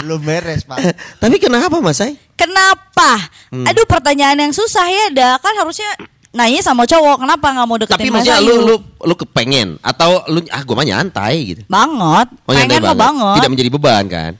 Lu 0.01 0.17
beres, 0.17 0.65
Pak. 0.65 0.79
Tapi 1.19 1.37
kenapa 1.37 1.77
Mas 1.77 2.01
Ay? 2.01 2.17
Kenapa? 2.33 3.21
Hmm. 3.53 3.69
Aduh 3.69 3.85
pertanyaan 3.85 4.39
yang 4.39 4.53
susah 4.55 4.89
ya 4.89 5.05
dah 5.13 5.33
kan 5.37 5.53
harusnya 5.53 5.85
nanya 6.31 6.63
sama 6.63 6.87
cowok 6.87 7.27
kenapa 7.27 7.47
nggak 7.51 7.67
mau 7.67 7.75
deketin 7.75 7.99
Tapi 7.99 8.07
Mas 8.07 8.23
maksudnya 8.23 8.39
Ayu? 8.39 8.47
lu 8.47 8.55
lu 8.63 8.75
lu 9.03 9.15
kepengen 9.19 9.75
atau 9.83 10.23
lu 10.31 10.39
ah 10.47 10.63
gua 10.63 10.75
mah 10.79 10.87
nyantai 10.87 11.35
gitu. 11.43 11.61
banget, 11.67 12.27
Oh 12.47 12.51
pengen 12.55 12.79
banget. 12.79 12.95
banget. 12.95 13.35
Tidak 13.35 13.51
menjadi 13.51 13.69
beban 13.69 14.03
kan? 14.07 14.31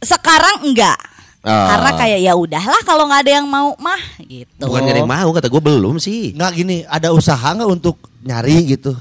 Sekarang 0.00 0.62
enggak. 0.62 0.98
Ah. 1.40 1.72
Karena 1.72 1.90
kayak 1.96 2.20
ya 2.20 2.32
udahlah 2.36 2.80
kalau 2.84 3.08
nggak 3.10 3.20
ada 3.26 3.32
yang 3.42 3.46
mau 3.48 3.74
mah 3.80 4.00
gitu. 4.22 4.62
Bukan 4.62 4.80
gak 4.84 4.92
ada 4.92 5.00
yang 5.02 5.10
mau 5.10 5.28
kata 5.32 5.48
gua 5.50 5.62
belum 5.64 5.96
sih. 5.98 6.30
Nggak 6.36 6.50
gini, 6.54 6.76
ada 6.86 7.10
usaha 7.10 7.48
nggak 7.50 7.70
untuk 7.70 7.96
nyari 8.22 8.70
gitu? 8.70 8.92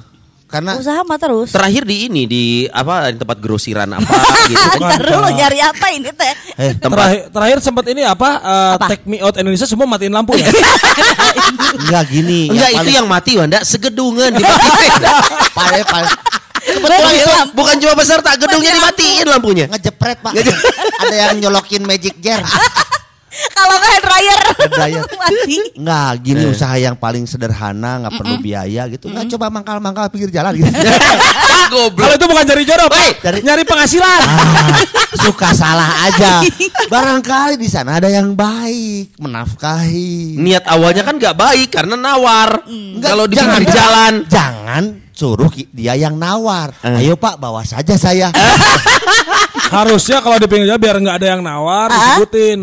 Karena 0.50 0.74
Usaha 0.75 1.06
mah 1.06 1.15
terus. 1.15 1.53
Terakhir 1.53 1.86
di 1.86 2.10
ini 2.10 2.25
di 2.25 2.44
apa 2.65 3.13
di 3.13 3.18
tempat 3.18 3.38
grosiran 3.38 3.86
apa 3.94 4.18
gitu. 4.50 4.65
Bukan. 4.75 4.98
nyari 5.32 5.62
apa 5.62 5.86
ini 5.94 6.10
teh? 6.10 6.34
eh, 6.58 6.74
Terakhir, 6.74 7.29
terakhir 7.29 7.58
sempat 7.62 7.86
ini 7.86 8.01
apa? 8.01 8.29
eh, 8.36 8.74
Apa? 8.75 8.86
Take 8.89 9.06
me 9.06 9.18
out 9.20 9.38
Indonesia 9.38 9.63
semua 9.63 9.86
matiin 9.86 10.10
lampu 10.10 10.34
ya. 10.34 10.50
nggak 11.86 12.03
gini. 12.10 12.50
Enggak 12.50 12.72
itu 12.75 12.89
yang 12.91 13.06
mati 13.06 13.38
Wanda 13.38 13.62
segedungan 13.62 14.34
dimatiin. 14.34 14.91
paling 15.58 15.86
paling 15.86 16.12
Kebetulan 16.60 17.13
itu 17.15 17.32
Lampu. 17.32 17.53
bukan 17.56 17.75
cuma 17.79 17.94
peserta 17.96 18.32
gedungnya 18.36 18.72
dimatiin 18.74 19.25
lampunya. 19.25 19.65
ngejepret, 19.70 20.18
Pak. 20.20 20.34
ada 21.00 21.15
yang 21.15 21.39
nyolokin 21.39 21.82
magic 21.82 22.20
jar. 22.20 22.44
Kalau 23.58 23.75
nggak 23.75 23.91
hair 23.91 24.03
dryer. 24.03 24.39
Hair 24.50 24.69
dryer. 24.72 25.03
Mati. 25.22 25.55
Nggak, 25.75 26.12
gini 26.22 26.43
Eh. 26.46 26.51
usaha 26.51 26.75
yang 26.75 26.96
paling 26.96 27.24
sederhana, 27.24 28.03
nggak 28.03 28.13
perlu 28.15 28.36
biaya 28.39 28.84
gitu. 28.88 29.08
Nggak 29.08 29.27
coba 29.31 29.46
mangkal-mangkal 29.50 30.08
pinggir 30.10 30.29
jalan 30.29 30.55
gitu. 30.55 30.67
Kalau 31.69 32.13
itu 32.15 32.25
bukan 32.25 32.46
cari 32.46 32.63
jodoh, 32.65 32.88
Pak. 32.89 33.22
Cari- 33.22 33.43
Nyari 33.46 33.63
penghasilan. 33.63 34.22
Ah, 34.25 34.74
suka 35.22 35.53
salah 35.53 36.10
aja. 36.10 36.41
Barangkali 36.89 37.55
di 37.55 37.69
sana 37.69 38.01
ada 38.01 38.10
yang 38.10 38.34
baik, 38.34 39.13
menafkahi. 39.22 40.34
Niat 40.36 40.65
awalnya 40.65 41.05
kan 41.05 41.15
nggak 41.15 41.38
baik 41.38 41.69
karena 41.69 41.93
nawar. 41.93 42.65
Enggak, 42.65 43.10
Kalau 43.13 43.25
di 43.29 43.36
jangan- 43.38 43.62
pinggir 43.62 43.69
jalan. 43.72 44.13
Jangan 44.25 44.84
suruh 45.13 45.51
dia 45.69 45.93
yang 45.93 46.17
nawar. 46.17 46.74
Eh. 46.81 47.05
Ayo 47.05 47.13
Pak, 47.13 47.38
bawa 47.38 47.62
saja 47.62 47.93
saya. 47.96 48.34
Harusnya 49.69 50.19
kalau 50.19 50.41
di 50.41 50.48
pinggir 50.50 50.74
jalan 50.74 50.81
biar 50.81 50.98
nggak 50.98 51.17
ada 51.22 51.27
yang 51.38 51.41
nawar, 51.46 51.88
disebutin. 51.88 52.60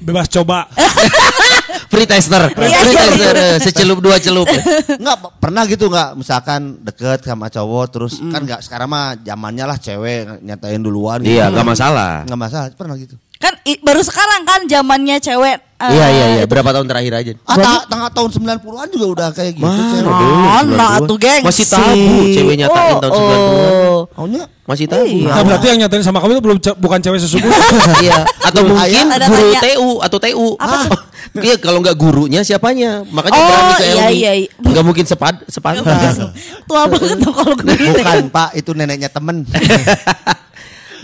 Bebas 0.00 0.26
coba. 0.28 0.66
Free 1.92 2.10
tester. 2.10 2.50
Free 2.50 2.66
Iya, 2.66 2.80
iya, 2.82 3.02
tester. 3.06 3.34
eh, 3.36 3.56
Secelup 3.62 3.98
dua 4.02 4.18
celup. 4.18 4.50
Enggak 4.98 5.16
pernah 5.38 5.62
gitu 5.64 5.86
nggak 5.86 6.18
misalkan 6.18 6.82
deket 6.82 7.22
sama 7.22 7.46
cowok 7.46 7.84
terus 7.86 8.18
kan 8.18 8.42
nggak 8.42 8.66
sekarang 8.66 8.90
mah 8.90 9.14
zamannya 9.16 9.64
lah 9.64 9.78
cewek 9.78 10.42
nyatain 10.42 10.82
duluan 10.82 11.22
gitu. 11.22 11.38
Iya, 11.38 11.54
nggak 11.54 11.66
masalah. 11.66 12.26
Nggak 12.26 12.40
masalah, 12.40 12.66
pernah 12.74 12.96
gitu. 12.98 13.14
Kan 13.36 13.52
i- 13.62 13.76
baru 13.78 14.00
sekarang 14.00 14.42
kan 14.42 14.60
zamannya 14.64 15.18
cewek. 15.18 15.58
eh, 15.76 15.90
Iya 15.90 16.06
iya 16.08 16.26
iya. 16.32 16.44
Berapa 16.44 16.70
tahun 16.70 16.86
terakhir 16.86 17.12
aja? 17.14 17.32
Ah, 17.44 17.56
ta- 17.56 17.84
tengah 17.84 18.08
tahun 18.08 18.30
90-an 18.32 18.88
juga 18.88 19.06
udah 19.10 19.28
kayak 19.30 19.52
gitu. 19.54 19.66
Mana 19.66 19.84
cewek. 19.90 20.06
belum, 20.06 20.38
Mana 20.64 20.86
92. 20.96 21.04
tuh 21.04 21.16
gengsi. 21.18 21.44
Masih 21.44 21.64
tabu 21.66 22.08
cewek 22.30 22.54
nyatain 22.56 22.94
tahun 22.96 23.12
90-an. 23.12 23.38
oh. 23.84 24.02
Maunya 24.14 24.42
Masih 24.64 24.86
tabu. 24.88 25.04
Nah, 25.04 25.42
berarti 25.44 25.66
yang 25.66 25.78
nyatain 25.78 26.00
sama 26.00 26.18
kamu 26.18 26.30
itu 26.32 26.42
belum 26.42 26.58
bukan 26.78 26.98
cewek 26.98 27.18
sesungguhnya. 27.20 27.60
Iya, 28.00 28.16
atau 28.40 28.60
Guru 28.60 28.72
mungkin 28.72 28.96
ayah. 29.04 29.28
Guru 29.28 29.44
tanya. 29.44 29.60
TU 29.60 29.90
atau 30.00 30.18
TU. 30.18 30.46
Apa? 30.56 30.78
Iya, 31.34 31.56
kalau 31.58 31.82
nggak 31.82 31.96
gurunya 31.96 32.40
siapanya? 32.40 33.02
Makanya 33.02 33.34
Oh, 33.34 33.42
berani 33.42 33.72
ke 33.74 33.84
iya, 33.84 34.06
iya, 34.08 34.32
iya. 34.38 34.48
Nggak 34.54 34.84
mungkin 34.86 35.04
sepad 35.04 35.34
sepantas. 35.48 36.20
Tua 36.64 36.86
banget 36.86 37.16
tuh 37.18 37.32
kalau 37.32 37.56
gue. 37.56 37.74
bukan 37.74 38.28
Pak, 38.30 38.48
itu 38.54 38.70
neneknya 38.70 39.10
temen. 39.10 39.42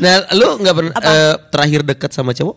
Nah, 0.01 0.25
lu 0.33 0.49
nggak 0.59 0.75
pernah 0.75 0.93
eh, 0.97 1.35
terakhir 1.53 1.81
dekat 1.85 2.11
sama 2.11 2.33
cowok? 2.33 2.57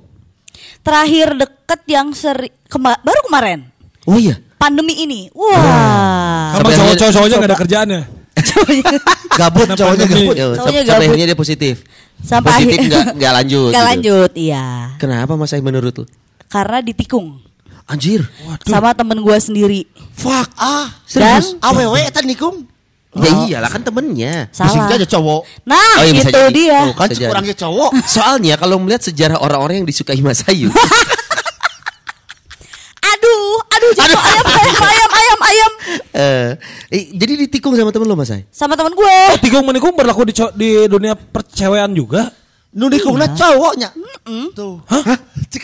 Terakhir 0.84 1.28
deket 1.36 1.82
yang 1.88 2.12
seri 2.12 2.52
kema- 2.68 3.00
baru 3.04 3.20
kemarin. 3.28 3.60
Oh 4.04 4.20
iya. 4.20 4.40
Pandemi 4.56 4.96
ini. 5.00 5.28
Wah. 5.32 6.56
Sama 6.56 6.72
Sampai 6.72 6.96
cowok-cowoknya 6.96 7.36
nggak 7.40 7.52
ada 7.52 7.60
kerjaannya. 7.60 8.02
Gabut 9.40 9.68
cowoknya 9.70 10.06
gabut. 10.10 10.36
Ya, 10.36 10.46
Cowoknya 10.54 10.82
sampai 10.82 10.84
gabut. 10.86 11.06
akhirnya 11.06 11.26
dia 11.28 11.38
positif. 11.38 11.76
Sampai 12.24 12.50
positif 12.52 12.78
akhir- 12.80 12.90
nggak 12.90 13.06
nggak 13.20 13.34
lanjut. 13.34 13.70
Gak 13.70 13.76
gitu. 13.76 13.90
lanjut, 13.92 14.32
iya. 14.36 14.66
Kenapa 14.98 15.32
Mas 15.36 15.54
menurut 15.56 15.94
lu? 15.94 16.06
Karena 16.48 16.80
ditikung 16.80 17.42
Anjir. 17.84 18.24
sama 18.64 18.96
temen 18.96 19.20
gue 19.20 19.38
sendiri. 19.40 19.82
Fuck 20.16 20.56
ah, 20.56 20.88
Dan 21.10 21.44
serius. 21.44 21.60
Awewe 21.60 22.00
eta 22.00 22.24
nikung. 22.24 22.64
Ya 23.14 23.30
iyalah 23.46 23.70
kan 23.70 23.80
temennya. 23.80 24.50
Bisa 24.50 24.66
salah. 24.66 24.90
aja 24.90 25.06
cowok. 25.08 25.42
Nah, 25.64 25.94
Oh, 25.96 26.04
iya, 26.04 26.14
bisa 26.16 26.30
itu 26.30 26.40
jadi. 26.40 26.50
dia. 26.52 26.80
Tuh, 26.84 26.96
kan 26.96 27.08
Bisa 27.08 27.30
kurangnya 27.30 27.56
cowok. 27.56 27.90
Soalnya 28.16 28.56
kalau 28.56 28.78
melihat 28.78 29.02
sejarah 29.02 29.38
orang-orang 29.38 29.76
yang 29.80 29.88
disukai 29.88 30.18
Mas 30.18 30.42
Ayu, 30.44 30.74
Aduh, 33.04 33.56
aduh 33.70 33.92
jatuh 33.94 34.16
ayam, 34.18 34.46
ayam, 34.48 34.80
ayam, 34.82 35.10
ayam, 35.12 35.40
ayam. 35.44 35.72
eh, 36.14 36.50
eh, 36.90 37.04
jadi 37.14 37.34
ditikung 37.38 37.72
sama 37.74 37.92
temen 37.92 38.08
lo 38.08 38.16
Mas 38.16 38.32
Ai? 38.32 38.48
Sama 38.48 38.74
temen 38.74 38.92
gue. 38.92 39.18
Oh, 39.30 39.38
tikung 39.38 39.62
menikung 39.62 39.92
berlaku 39.92 40.24
di, 40.24 40.34
di 40.56 40.70
dunia 40.88 41.14
percewean 41.14 41.92
juga. 41.92 42.32
Nu 42.72 42.88
nikungna 42.88 43.30
cowoknya. 43.30 43.92
Tuh. 44.52 44.82
Hah? 44.88 45.20
Cik. 45.46 45.64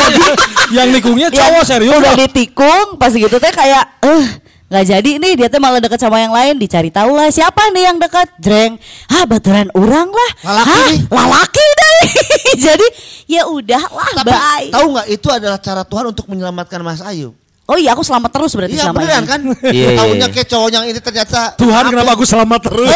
Yang 0.76 0.88
nikungnya 0.94 1.28
Ya, 1.28 1.36
cowok 1.36 1.62
serius. 1.64 1.92
udah 1.92 2.14
ditikung 2.16 2.86
pas 2.96 3.12
gitu 3.12 3.36
teh 3.36 3.52
kayak 3.52 3.84
eh 4.00 4.24
nggak 4.70 4.84
jadi 4.86 5.10
nih 5.18 5.32
dia 5.34 5.48
teh 5.50 5.58
malah 5.58 5.78
deket 5.78 5.98
sama 5.98 6.16
yang 6.16 6.30
lain 6.30 6.54
dicari 6.54 6.88
tahu 6.88 7.10
lah 7.10 7.26
siapa 7.28 7.68
nih 7.68 7.90
yang 7.90 7.98
deket 7.98 8.30
jreng 8.38 8.78
ah 9.08 9.26
baturan 9.26 9.66
orang 9.74 10.06
lah 10.08 10.30
Lalaki 10.40 10.70
Hah, 10.70 10.86
nih. 10.86 10.98
lalaki 11.10 11.64
deh 11.74 12.00
jadi 12.70 12.86
ya 13.26 13.42
udah 13.44 13.82
lah 13.84 14.10
Tapi 14.16 14.30
bye 14.30 14.66
tahu 14.70 14.86
nggak 14.90 15.06
itu 15.10 15.28
adalah 15.28 15.58
cara 15.58 15.82
Tuhan 15.82 16.04
untuk 16.08 16.24
menyelamatkan 16.24 16.80
Mas 16.80 17.02
Ayu. 17.02 17.34
oh 17.66 17.74
iya 17.74 17.94
aku 17.94 18.02
selamat 18.02 18.30
terus 18.30 18.50
berarti 18.54 18.74
Iya 18.74 18.82
selama 18.84 18.98
beneran 18.98 19.18
ini 19.18 19.26
kan? 19.26 19.40
Iya, 19.74 19.86
iya, 19.90 19.98
Tahunya 19.98 20.18
iya. 20.22 20.34
kayak 20.34 20.48
cowok 20.48 20.68
yang 20.70 20.84
ini 20.86 21.00
ternyata 21.00 21.40
Tuhan 21.54 21.82
Apa? 21.82 21.90
kenapa 21.90 22.10
aku 22.14 22.24
selamat 22.24 22.60
terus? 22.62 22.94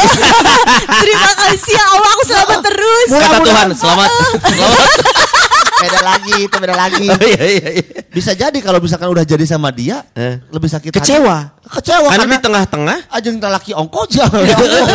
terima 1.02 1.30
kasih 1.36 1.72
ya 1.74 1.84
Allah 1.90 2.10
aku 2.12 2.22
selamat 2.24 2.58
terus 2.62 3.06
Kata 3.10 3.38
Tuhan, 3.40 3.66
selamat. 3.74 4.08
selamat. 4.46 5.42
Beda 5.84 6.00
lagi, 6.00 6.36
itu 6.48 6.56
beda 6.56 6.74
lagi. 6.74 7.06
Oh, 7.12 7.20
iya, 7.20 7.44
iya, 7.44 7.68
iya. 7.80 7.84
Bisa 8.08 8.32
jadi 8.32 8.58
kalau 8.58 8.80
misalkan 8.80 9.08
udah 9.12 9.24
jadi 9.24 9.44
sama 9.44 9.68
dia, 9.68 10.00
Eh. 10.16 10.40
lebih 10.48 10.68
sakit 10.72 10.88
hati. 10.88 10.98
Kecewa. 10.98 11.52
Kecewa 11.68 12.08
Karena 12.08 12.24
karena 12.24 12.36
di 12.36 12.44
tengah-tengah, 12.44 12.98
ajeng 13.12 13.36
laki 13.38 13.70
ongko 13.76 14.00
aja. 14.08 14.24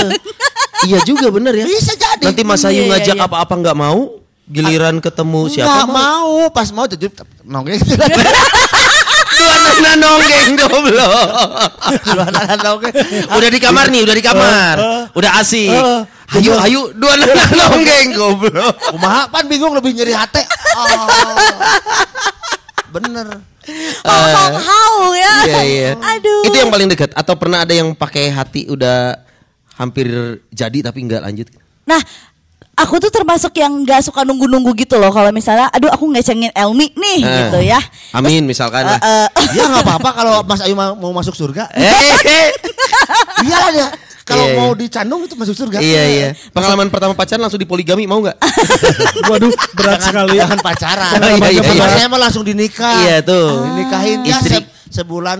iya 0.87 0.99
juga 1.05 1.27
bener 1.29 1.53
ya. 1.61 1.65
Bisa 1.69 1.93
jadi. 1.93 2.25
Nanti 2.25 2.41
Mas 2.41 2.63
Ayu 2.65 2.73
Iya, 2.73 2.81
iya, 2.81 2.89
ngajak 2.97 3.17
iya. 3.19 3.25
apa-apa 3.29 3.53
nggak 3.53 3.77
mau, 3.77 3.99
giliran 4.49 4.97
ketemu 4.97 5.41
siapa 5.53 5.69
Nggak 5.69 5.87
mau, 5.93 6.31
pas 6.49 6.67
mau 6.73 6.85
jadi 6.89 7.05
nongkrong. 7.45 7.77
Dua 9.81 9.95
nana 9.95 9.95
nonggeng 9.95 10.51
goblok. 10.59 11.11
Dua 12.03 12.23
anak 12.27 12.59
nongkrong. 12.59 13.31
Udah 13.31 13.49
di 13.49 13.59
kamar 13.59 13.85
nih, 13.87 14.01
udah 14.03 14.15
di 14.15 14.23
kamar. 14.23 14.75
Udah 15.15 15.31
asik. 15.39 15.71
Eh, 15.71 16.01
Ayo, 16.29 16.53
ayo, 16.61 16.81
dua 16.93 17.15
nana 17.15 17.43
nonggeng 17.47 18.11
goblok. 18.19 18.75
Kumaha 18.91 19.31
pan 19.31 19.47
bingung 19.47 19.71
lebih 19.71 19.95
nyeri 19.95 20.11
hati. 20.11 20.43
Oh. 20.75 21.07
Bener. 22.89 23.27
oh, 24.01 24.25
hau, 24.33 24.53
hau 24.57 24.95
ya 25.13 25.45
Iya, 25.45 25.61
iya. 25.61 25.91
aduh 25.93 26.41
Itu 26.41 26.57
yang 26.57 26.73
paling 26.73 26.89
dekat 26.89 27.13
atau 27.13 27.37
pernah 27.37 27.61
ada 27.61 27.69
yang 27.69 27.93
pakai 27.93 28.33
hati 28.33 28.65
udah 28.65 29.13
hampir 29.77 30.09
jadi 30.49 30.89
tapi 30.89 31.05
nggak 31.05 31.21
lanjut? 31.21 31.47
Nah, 31.85 32.01
aku 32.79 32.95
tuh 32.97 33.11
termasuk 33.11 33.51
yang 33.53 33.83
nggak 33.83 33.99
suka 34.01 34.23
nunggu-nunggu 34.23 34.71
gitu 34.73 34.95
loh. 34.95 35.09
Kalau 35.09 35.29
misalnya, 35.29 35.67
aduh 35.69 35.87
aku 35.87 36.07
ngecengin 36.09 36.51
Elmi 36.51 36.91
nih 36.93 37.19
Eh, 37.19 37.35
gitu 37.43 37.59
ya. 37.61 37.79
Amin 38.11 38.43
misalkan. 38.43 38.83
lah. 38.83 38.97
Eh, 38.97 39.27
Ya 39.51 39.65
nggak 39.65 39.83
apa-apa 39.83 40.09
kalau 40.13 40.35
Mas 40.43 40.61
Ayu 40.61 40.73
mau 40.73 40.95
mau 40.95 41.11
masuk 41.11 41.33
surga. 41.33 41.67
Eh, 41.73 41.83
Iyalah 43.45 43.71
dia. 43.71 43.87
Kalau 44.23 44.45
Iya, 44.45 44.53
iya. 44.53 44.59
mau 44.61 44.69
dicandung 44.73 45.21
itu 45.25 45.33
masuk 45.33 45.57
surga. 45.57 45.81
iya 45.81 46.03
iya. 46.05 46.29
Pengalaman 46.53 46.85
pertama 46.87 47.17
pacaran 47.17 47.41
langsung 47.41 47.57
dipoligami 47.57 48.05
mau 48.05 48.21
nggak? 48.21 48.37
Waduh, 49.25 49.49
berat 49.73 49.97
Jangan, 49.97 50.05
sekali 50.05 50.33
ya. 50.37 50.41
jangan 50.45 50.59
pacaran. 50.61 51.11
Iya, 51.17 51.49
iya, 51.49 51.61
Kalau 51.65 51.81
iya. 51.81 51.97
saya 51.97 52.07
mah 52.07 52.19
langsung 52.21 52.43
dinikah. 52.45 52.93
Iya, 53.01 53.15
tuh. 53.25 53.65
Dinikahin 53.65 54.19
ya 54.21 54.37
Istri. 54.37 54.57
Se- 54.89 54.97
sebulan 54.99 55.39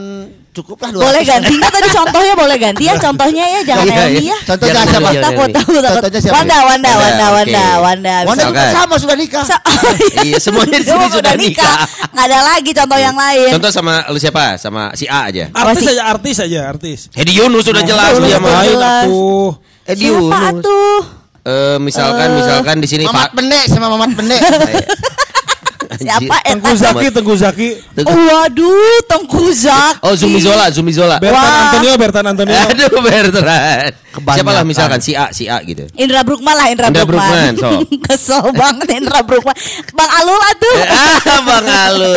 cukup 0.49 0.77
lah. 0.79 0.89
boleh 0.93 1.21
200. 1.21 1.25
ganti 1.25 1.53
nggak 1.55 1.71
tadi 1.71 1.87
contohnya 1.89 2.33
boleh 2.33 2.57
ganti 2.57 2.83
ya 2.83 2.95
contohnya 2.95 3.45
ya 3.49 3.59
jangan 3.63 3.85
Iya, 3.85 3.95
Elmi 3.99 4.19
iya. 4.19 4.29
ya. 4.29 4.37
Contohnya 4.45 4.71
Jangan 4.71 4.85
siapa? 4.87 5.09
Takut 5.09 5.49
takut 5.49 5.79
takut. 5.79 5.95
Contohnya 5.99 6.19
siapa? 6.19 6.35
Wanda 6.35 6.57
Wanda 6.59 6.91
Wanda, 6.91 7.25
Wanda. 7.31 7.65
Wanda 7.79 8.15
Wanda. 8.23 8.43
Juga 8.45 8.63
sama 8.69 8.95
sudah 8.95 9.15
nikah. 9.15 9.43
Sa- 9.43 9.63
Iya, 10.25 10.37
semuanya 10.37 10.77
di 10.77 10.85
sini 10.85 11.05
sudah 11.09 11.33
nikah. 11.35 11.75
Nggak 12.09 12.25
ada 12.25 12.39
lagi 12.45 12.71
contoh 12.71 12.99
yang 12.99 13.15
lain. 13.15 13.49
Contoh 13.53 13.71
sama 13.71 13.93
lu 14.07 14.17
siapa? 14.17 14.55
Sama 14.55 14.93
si 14.93 15.05
A 15.05 15.25
aja. 15.25 15.49
Artis 15.49 15.55
Apa 15.55 15.71
sih? 15.75 15.87
aja, 15.89 16.03
artis 16.05 16.37
aja, 16.39 16.59
artis. 16.67 16.99
Hedi 17.11 17.33
Yunus 17.33 17.63
sudah 17.63 17.81
jelas 17.81 18.11
udah 18.13 18.27
dia 18.27 18.37
jelas. 18.37 19.05
aku. 19.05 19.55
Hedi 19.83 20.05
Siapa 20.05 20.17
Yunus. 20.45 20.61
tuh? 20.61 20.99
Eh, 21.39 21.77
misalkan 21.79 22.29
misalkan 22.35 22.75
di 22.77 22.85
sini 22.85 23.03
Mamat 23.03 23.31
Pak 23.31 23.31
Bende 23.33 23.59
sama 23.65 23.87
Mamat 23.87 24.11
Bende. 24.13 24.37
Siapa 25.99 26.35
Tengku? 26.47 26.71
Zaki, 26.79 27.07
Tengku 27.11 27.33
Zaki. 27.35 27.69
Oh, 28.07 28.15
waduh, 28.15 28.97
Tengku 29.03 29.51
Zaki. 29.51 29.99
Oh 30.07 30.15
Zumi 30.15 30.39
Zola, 30.39 30.71
Zumi 30.71 30.91
Zola. 30.95 31.19
Bertan 31.19 31.35
Wah. 31.43 31.59
Antonio, 31.67 31.93
Bertan 31.99 32.25
Antonio. 32.25 32.55
Aduh. 32.71 32.87
Kebanyakan. 34.09 34.41
Siapa 34.41 34.51
lah 34.57 34.63
misalkan 34.65 34.99
si 35.03 35.13
A, 35.13 35.29
si 35.29 35.45
A 35.45 35.61
gitu. 35.61 35.85
Indra 35.93 36.25
Brukman 36.25 36.57
lah 36.57 36.67
Indra, 36.73 36.89
Indra 36.89 37.05
Brukman. 37.05 37.53
Brukman, 37.53 37.53
sok. 37.61 37.81
Kesel 38.09 38.45
banget 38.57 38.89
Indra 38.97 39.19
Brukman. 39.21 39.53
Bang 39.93 40.11
Alul 40.17 40.41
atuh. 40.41 40.77
ah, 40.97 41.39
Bang 41.45 41.67
Alu. 41.67 42.11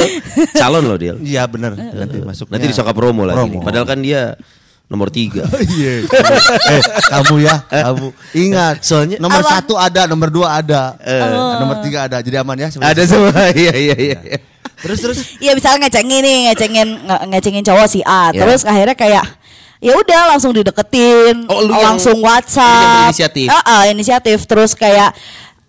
Calon 0.56 0.82
loh 0.88 0.96
dia. 0.96 1.12
Iya 1.20 1.44
benar. 1.50 1.76
Nanti 1.76 2.24
masuk. 2.24 2.48
Nanti 2.48 2.72
disangka 2.72 2.96
promo 2.96 3.28
lagi. 3.28 3.36
Promo. 3.36 3.60
Padahal 3.60 3.84
kan 3.84 4.00
dia 4.00 4.38
nomor 4.92 5.08
tiga. 5.08 5.48
Iya. 5.72 6.04
eh, 6.68 6.82
kamu 7.08 7.34
ya, 7.40 7.56
kamu 7.64 8.06
ingat. 8.36 8.84
Soalnya- 8.84 9.16
nomor 9.16 9.40
Apa? 9.40 9.50
satu 9.58 9.74
ada, 9.74 10.04
nomor 10.04 10.28
dua 10.28 10.60
ada, 10.60 10.92
Oh. 11.00 11.64
nomor 11.64 11.80
tiga 11.80 12.04
ada. 12.04 12.20
Jadi 12.20 12.36
aman 12.36 12.54
ya. 12.54 12.68
sebenarnya. 12.68 12.92
Ada 12.92 13.02
semua. 13.08 13.32
Iya 13.64 13.74
iya 13.74 13.96
iya. 13.96 14.18
Terus 14.78 14.98
terus. 15.00 15.18
Iya 15.38 15.56
misalnya 15.56 15.86
ngecengin 15.86 16.20
nih, 16.20 16.38
ngecengin 16.50 16.88
nge- 17.02 17.22
ngecengin 17.32 17.64
cowok 17.64 17.86
si 17.88 18.00
A, 18.02 18.28
Ya. 18.30 18.44
terus 18.44 18.62
akhirnya 18.62 18.92
kayak 18.92 19.24
ya 19.78 19.92
udah 19.94 20.22
langsung 20.28 20.52
dideketin, 20.52 21.46
Oh, 21.48 21.62
lu 21.62 21.72
langsung 21.72 22.18
yang 22.18 22.26
WhatsApp, 22.28 23.08
berinisiatif. 23.08 23.48
Ah, 23.48 23.62
ah, 23.64 23.82
inisiatif, 23.86 24.38
terus 24.44 24.74
kayak 24.74 25.10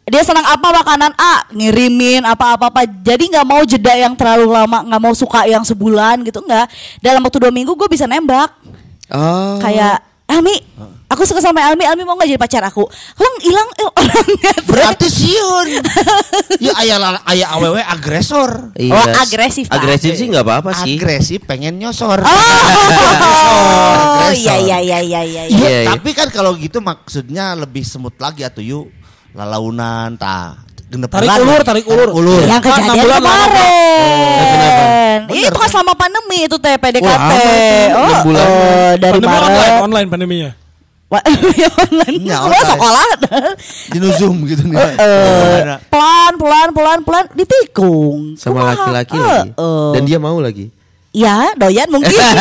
dia 0.03 0.19
senang 0.19 0.43
apa 0.43 0.67
makanan 0.73 1.15
A 1.15 1.47
ngirimin 1.49 2.27
apa 2.27 2.59
apa 2.59 2.67
apa 2.67 2.83
jadi 2.83 3.23
nggak 3.23 3.47
mau 3.47 3.63
jeda 3.63 3.95
yang 3.95 4.11
terlalu 4.13 4.51
lama 4.51 4.83
nggak 4.83 4.99
mau 4.99 5.15
suka 5.15 5.47
yang 5.47 5.63
sebulan 5.63 6.27
gitu 6.27 6.43
nggak 6.43 6.67
dalam 6.99 7.23
waktu 7.23 7.39
dua 7.39 7.47
minggu 7.49 7.71
gue 7.71 7.87
bisa 7.87 8.03
nembak 8.03 8.51
Oh. 9.09 9.59
kayak 9.59 9.99
Almi 10.23 10.55
aku 11.05 11.27
suka 11.27 11.37
sama 11.37 11.59
Almi 11.61 11.83
Almi 11.83 12.01
mau 12.01 12.15
nggak 12.15 12.25
jadi 12.25 12.39
pacar 12.39 12.63
aku 12.63 12.87
kalau 12.87 13.31
hilang 13.43 13.69
eh, 13.75 13.89
orangnya 13.99 14.53
Berarti 14.65 15.05
siun. 15.05 15.67
ya 16.57 16.71
ayah 16.79 17.19
ayah 17.29 17.47
awewe 17.53 17.77
agresor. 17.77 18.73
Iya. 18.73 18.95
Oh, 18.95 19.05
agresif, 19.19 19.67
Pak. 19.69 19.77
Agresif 19.77 20.15
sih 20.15 20.31
nggak 20.31 20.41
apa-apa 20.41 20.71
sih. 20.81 20.95
Agresif 20.97 21.43
pengen 21.45 21.77
nyosor. 21.77 22.17
oh 22.17 22.25
Agresor. 24.25 24.33
iya 24.33 24.55
iya 24.57 24.77
iya 24.79 24.99
iya 24.99 25.21
iya 25.21 25.43
Iya, 25.45 25.57
Iya, 25.59 25.69
iya. 25.85 25.89
tapi 25.93 26.09
kan 26.15 26.31
kalau 26.31 26.55
gitu 26.57 26.79
maksudnya 26.79 27.53
lebih 27.53 27.83
semut 27.83 28.15
lagi 28.17 28.41
atuh 28.41 28.63
yuk 28.63 28.87
lalaunan 29.35 30.15
ta 30.15 30.57
genep 30.93 31.09
Tarik 31.09 31.25
bulan. 31.25 31.41
ulur, 31.41 31.61
tarik 31.63 31.85
ulur. 31.85 32.09
ulur. 32.13 32.41
yang 32.43 32.61
Kan 32.61 32.69
enam 32.69 32.77
kejadian 32.85 33.01
bulan 33.01 33.19
lama, 33.19 33.25
Pak. 33.25 33.41
kemarin. 33.43 35.19
Iya 35.23 35.25
Bener, 35.25 35.49
itu 35.49 35.57
kan 35.57 35.69
selama 35.69 35.93
pandemi 35.93 36.39
itu 36.43 36.55
teh 36.55 36.75
PDKT. 36.75 37.31
Oh, 37.89 37.97
enam 37.97 38.21
bulan. 38.23 38.45
oh, 38.45 38.91
dari 38.95 39.11
Pandemi 39.11 39.33
online, 39.33 39.57
Maret. 39.57 39.81
online 39.81 40.07
pandeminya. 40.07 40.51
Wah, 41.05 41.21
iya, 41.53 41.69
online. 41.71 42.15
Ya, 42.23 42.37
online. 42.41 42.67
sekolah. 42.67 43.05
Di 43.87 43.97
zoom 44.13 44.37
gitu 44.45 44.61
nih. 44.63 44.77
Eh, 44.97 45.59
pelan 45.87 46.33
pelan 46.35 46.69
pelan 46.71 46.99
pelan 47.01 47.25
ditikung 47.33 48.33
Sama 48.33 48.73
laki-laki 48.73 49.13
Eh, 49.13 49.21
lagi. 49.21 49.49
eh. 49.51 49.91
Dan 49.93 50.01
dia 50.03 50.17
mau 50.17 50.37
lagi. 50.37 50.73
Ya 51.13 51.53
doyan 51.55 51.87
mungkin 51.87 52.17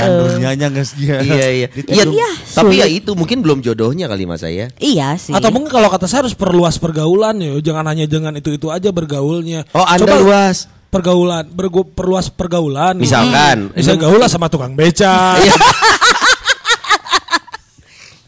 dunianya 0.00 0.66
nggak 0.72 0.88
dia. 0.96 1.20
iya 1.20 1.46
iya. 1.52 1.68
Iya, 1.86 2.04
Iya, 2.08 2.28
tapi 2.50 2.80
ya 2.80 2.86
itu 2.88 3.12
mungkin 3.12 3.44
belum 3.44 3.60
jodohnya 3.60 4.08
kali 4.08 4.24
mas 4.24 4.40
saya. 4.40 4.72
iya 4.80 5.14
sih 5.14 5.30
Atau 5.30 5.52
mungkin 5.52 5.68
kalau 5.68 5.86
kata 5.86 6.08
saya 6.08 6.24
harus 6.24 6.34
perluas 6.34 6.80
pergaulan 6.80 7.36
ya, 7.38 7.60
jangan 7.60 7.84
hanya 7.86 8.08
dengan 8.08 8.34
itu-itu 8.34 8.72
aja 8.72 8.88
bergaulnya. 8.90 9.68
Oh, 9.70 9.84
Anda 9.84 10.08
Coba 10.08 10.16
luas. 10.18 10.66
Pergaulan, 10.90 11.46
bergu, 11.46 11.86
perluas 11.86 12.26
pergaulan. 12.26 12.98
Misalkan. 12.98 13.70
Bisa 13.70 13.94
gaul 13.94 14.18
lah 14.18 14.26
sama 14.26 14.50
tukang 14.50 14.74
beca. 14.74 15.38
Iya. 15.38 15.54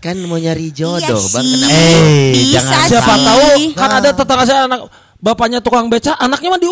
Kan 0.03 0.19
mau 0.27 0.35
nyari 0.35 0.71
jodoh, 0.71 0.99
iya 0.99 1.31
Bang. 1.31 1.47
Kenapa? 1.47 1.75
Eh, 1.75 2.31
bisa 2.35 2.59
jangan 2.59 2.87
Siapa 2.91 3.15
sih. 3.15 3.23
tahu 3.23 3.47
kan 3.79 3.91
ada 4.03 4.11
tetangga 4.11 4.45
saya 4.45 4.61
anak 4.67 4.81
bapaknya 5.17 5.59
tukang 5.59 5.87
beca, 5.87 6.19
anaknya 6.19 6.49
mah 6.51 6.59
di 6.59 6.67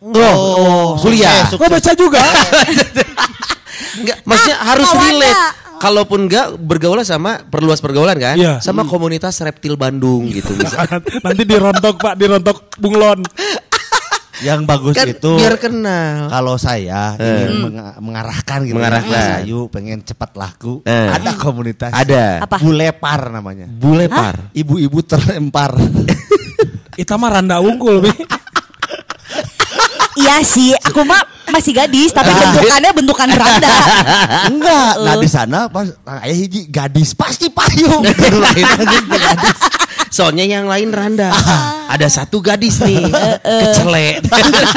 Oh, 0.00 0.94
kuliah. 0.96 1.42
sukses, 1.44 1.58
Gua 1.58 1.68
beca 1.68 1.92
juga. 1.92 2.22
Enggak, 3.98 4.18
maksudnya 4.22 4.56
Ah, 4.56 4.66
harus 4.68 4.88
relate. 4.92 5.42
Kalaupun 5.78 6.26
enggak 6.26 6.54
bergaul 6.56 6.98
sama 7.02 7.38
perluas 7.44 7.78
pergaulan 7.78 8.14
kan? 8.14 8.34
Iya. 8.34 8.58
Sama 8.58 8.82
komunitas 8.84 9.38
reptil 9.38 9.74
Bandung 9.74 10.26
gitu 10.26 10.50
misalnya. 10.58 10.98
Nanti 11.22 11.42
dirontok 11.44 11.94
Pak, 11.96 12.14
dirontok 12.14 12.74
bunglon. 12.76 13.22
Yang 14.38 14.60
bagus 14.64 14.94
kan 14.94 15.06
itu 15.08 15.34
biar 15.34 15.58
kenal. 15.58 16.30
kalau 16.30 16.54
saya 16.54 17.18
ingin 17.18 17.58
menga- 17.58 17.98
mengarahkan 17.98 18.62
gitu 18.62 18.78
Mengarahkan. 18.78 19.10
ya, 19.10 19.18
Mas 19.34 19.42
Ayu 19.42 19.66
pengen 19.66 19.98
cepat 19.98 20.30
laku 20.32 20.78
Eh. 20.84 21.10
ada 21.10 21.34
komunitas 21.34 21.90
Ada. 21.90 22.46
Apa? 22.46 22.62
bulepar 22.62 23.34
namanya 23.34 23.66
Bulepar. 23.66 24.54
ibu-ibu 24.54 25.02
terlempar 25.02 25.74
Itu 26.94 27.14
mah 27.14 27.30
randa 27.32 27.58
unggul, 27.58 27.98
Bi. 28.00 28.14
Iya 30.18 30.42
sih 30.42 30.74
aku 30.74 31.00
mah 31.00 31.22
masih 31.48 31.72
gadis 31.72 32.10
tapi 32.10 32.28
Ah. 32.28 32.36
bentukannya 32.50 32.90
bentukan 32.92 33.28
beranda 33.30 33.70
enggak 34.44 34.92
nah 34.98 35.14
di 35.16 35.28
sana 35.28 35.58
pas 35.66 35.88
ayah 36.20 36.36
hiji 36.36 36.66
gadis 36.66 37.14
pasti 37.14 37.48
payung 37.48 38.02
Yang 38.18 38.36
lain 38.36 38.64
gadis. 39.14 39.58
Soalnya 40.08 40.44
yang 40.48 40.64
lain 40.64 40.88
randa. 40.88 41.28
Ada 41.86 42.08
satu 42.08 42.40
gadis 42.40 42.80
nih, 42.80 43.12
kecelek. 43.44 44.24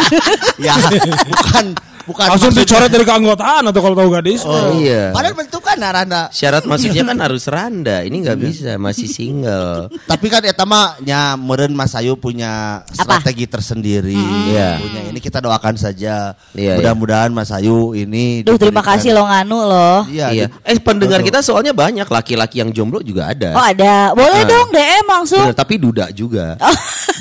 ya 0.65 0.75
bukan 1.23 1.71
bukan 2.03 2.25
Langsung 2.27 2.49
maksudnya- 2.49 2.67
dicoret 2.67 2.89
dari 2.89 3.03
keanggotaan 3.03 3.63
atau 3.65 3.79
kalau 3.79 3.95
tahu 3.95 4.09
gadis. 4.11 4.41
Oh, 4.43 4.73
iya. 4.73 5.09
padahal 5.09 5.33
bentukan 5.33 5.75
naranda 5.75 6.21
Syarat 6.29 6.63
masuknya 6.63 7.03
kan 7.03 7.17
harus 7.25 7.43
randa. 7.45 8.01
Ini 8.01 8.15
nggak 8.17 8.37
bisa, 8.37 8.71
masih 8.75 9.07
single. 9.07 9.89
tapi 10.11 10.27
kan 10.27 10.41
eta 10.41 10.63
mah 10.63 10.97
nya 10.99 11.33
meureun 11.33 11.71
Mas 11.71 11.93
Ayu 11.93 12.15
punya 12.15 12.83
strategi 12.87 13.45
tersendiri 13.45 14.15
Iya. 14.47 14.77
punya 14.77 15.01
ini 15.07 15.19
kita 15.19 15.39
doakan 15.39 15.75
saja 15.75 16.33
Iya, 16.51 16.77
mudah-mudahan 16.77 17.29
Mas 17.29 17.49
Ayu 17.49 17.93
ini 17.93 18.41
Duh 18.41 18.55
terima 18.55 18.81
kasih 18.81 19.11
lo 19.11 19.23
nganu 19.23 19.59
loh 19.61 19.99
iya, 20.07 20.29
Iya. 20.29 20.45
Eh 20.61 20.77
pendengar 20.77 21.19
Betul. 21.19 21.29
kita 21.29 21.39
soalnya 21.41 21.71
banyak 21.71 22.05
laki-laki 22.05 22.59
yang 22.59 22.69
jomblo 22.69 22.99
juga 22.99 23.29
ada. 23.29 23.53
Oh 23.53 23.63
ada 23.63 24.11
boleh 24.11 24.41
Ah. 24.41 24.47
dong 24.47 24.67
DM 24.69 25.05
langsung 25.05 25.41
Bener, 25.41 25.55
tapi 25.55 25.75
duda 25.75 26.09
juga. 26.11 26.55